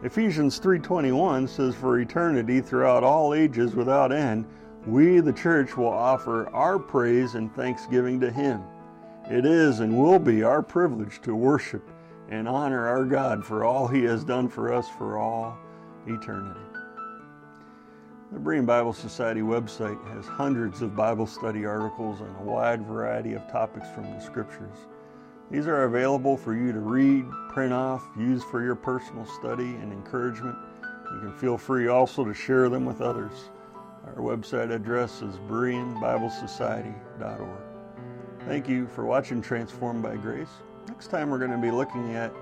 Ephesians 0.02 0.58
3:21 0.58 1.46
says 1.46 1.74
for 1.74 1.98
eternity 1.98 2.62
throughout 2.62 3.04
all 3.04 3.34
ages 3.34 3.76
without 3.76 4.10
end, 4.10 4.46
we 4.86 5.20
the 5.20 5.34
church 5.34 5.76
will 5.76 5.92
offer 5.92 6.48
our 6.48 6.78
praise 6.78 7.34
and 7.34 7.54
thanksgiving 7.54 8.18
to 8.20 8.30
him. 8.30 8.62
It 9.30 9.46
is 9.46 9.78
and 9.78 9.96
will 9.96 10.18
be 10.18 10.42
our 10.42 10.60
privilege 10.60 11.22
to 11.22 11.36
worship 11.36 11.88
and 12.30 12.48
honor 12.48 12.88
our 12.88 13.04
God 13.04 13.46
for 13.46 13.62
all 13.62 13.86
he 13.86 14.02
has 14.02 14.24
done 14.24 14.48
for 14.48 14.72
us 14.72 14.88
for 14.98 15.18
all 15.18 15.56
eternity. 16.08 16.58
The 18.32 18.40
Berean 18.40 18.66
Bible 18.66 18.92
Society 18.92 19.42
website 19.42 20.04
has 20.14 20.26
hundreds 20.26 20.82
of 20.82 20.96
Bible 20.96 21.28
study 21.28 21.64
articles 21.64 22.20
on 22.20 22.34
a 22.40 22.42
wide 22.42 22.84
variety 22.84 23.34
of 23.34 23.48
topics 23.48 23.86
from 23.94 24.10
the 24.10 24.18
scriptures. 24.18 24.88
These 25.48 25.68
are 25.68 25.84
available 25.84 26.36
for 26.36 26.56
you 26.56 26.72
to 26.72 26.80
read, 26.80 27.24
print 27.50 27.72
off, 27.72 28.04
use 28.18 28.42
for 28.42 28.64
your 28.64 28.74
personal 28.74 29.26
study 29.26 29.76
and 29.76 29.92
encouragement. 29.92 30.56
You 31.14 31.20
can 31.20 31.38
feel 31.38 31.56
free 31.56 31.86
also 31.86 32.24
to 32.24 32.34
share 32.34 32.68
them 32.68 32.84
with 32.84 33.00
others. 33.00 33.50
Our 34.06 34.16
website 34.16 34.72
address 34.72 35.22
is 35.22 35.36
BereanBibleSociety.org. 35.48 37.69
Thank 38.46 38.68
you 38.68 38.88
for 38.88 39.04
watching 39.04 39.42
Transformed 39.42 40.02
by 40.02 40.16
Grace. 40.16 40.48
Next 40.88 41.08
time 41.08 41.30
we're 41.30 41.38
going 41.38 41.50
to 41.50 41.58
be 41.58 41.70
looking 41.70 42.14
at 42.14 42.32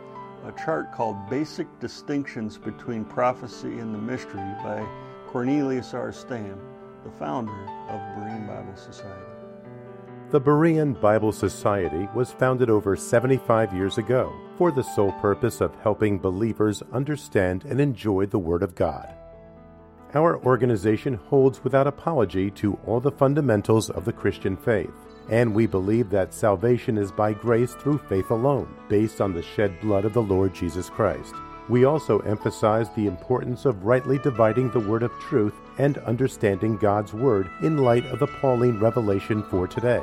a 0.44 0.52
chart 0.52 0.92
called 0.92 1.16
Basic 1.28 1.66
Distinctions 1.80 2.56
Between 2.56 3.04
Prophecy 3.04 3.80
and 3.80 3.92
the 3.92 3.98
Mystery 3.98 4.54
by 4.62 4.86
Cornelius 5.26 5.94
R. 5.94 6.12
Stam, 6.12 6.58
the 7.02 7.10
founder 7.10 7.52
of 7.88 8.00
Berean 8.16 8.46
Bible 8.46 8.76
Society. 8.76 9.26
The 10.30 10.40
Berean 10.40 10.98
Bible 11.00 11.32
Society 11.32 12.08
was 12.14 12.32
founded 12.32 12.70
over 12.70 12.94
75 12.94 13.74
years 13.74 13.98
ago 13.98 14.32
for 14.56 14.70
the 14.70 14.84
sole 14.84 15.12
purpose 15.12 15.60
of 15.60 15.74
helping 15.82 16.18
believers 16.18 16.82
understand 16.92 17.64
and 17.64 17.80
enjoy 17.80 18.26
the 18.26 18.38
Word 18.38 18.62
of 18.62 18.76
God. 18.76 19.12
Our 20.14 20.38
organization 20.44 21.14
holds 21.14 21.64
without 21.64 21.86
apology 21.86 22.50
to 22.52 22.78
all 22.86 23.00
the 23.00 23.10
fundamentals 23.10 23.90
of 23.90 24.04
the 24.04 24.12
Christian 24.12 24.56
faith, 24.56 24.94
and 25.30 25.54
we 25.54 25.66
believe 25.66 26.10
that 26.10 26.32
salvation 26.32 26.96
is 26.96 27.12
by 27.12 27.32
grace 27.32 27.74
through 27.74 27.98
faith 28.08 28.30
alone, 28.30 28.68
based 28.88 29.20
on 29.20 29.32
the 29.32 29.42
shed 29.42 29.78
blood 29.80 30.04
of 30.04 30.14
the 30.14 30.22
Lord 30.22 30.54
Jesus 30.54 30.88
Christ. 30.88 31.34
We 31.68 31.84
also 31.84 32.20
emphasize 32.20 32.88
the 32.90 33.06
importance 33.06 33.66
of 33.66 33.84
rightly 33.84 34.18
dividing 34.18 34.70
the 34.70 34.80
word 34.80 35.02
of 35.02 35.12
truth 35.20 35.52
and 35.76 35.98
understanding 35.98 36.78
God's 36.78 37.12
word 37.12 37.50
in 37.62 37.76
light 37.76 38.06
of 38.06 38.20
the 38.20 38.26
Pauline 38.26 38.80
revelation 38.80 39.42
for 39.42 39.66
today. 39.66 40.02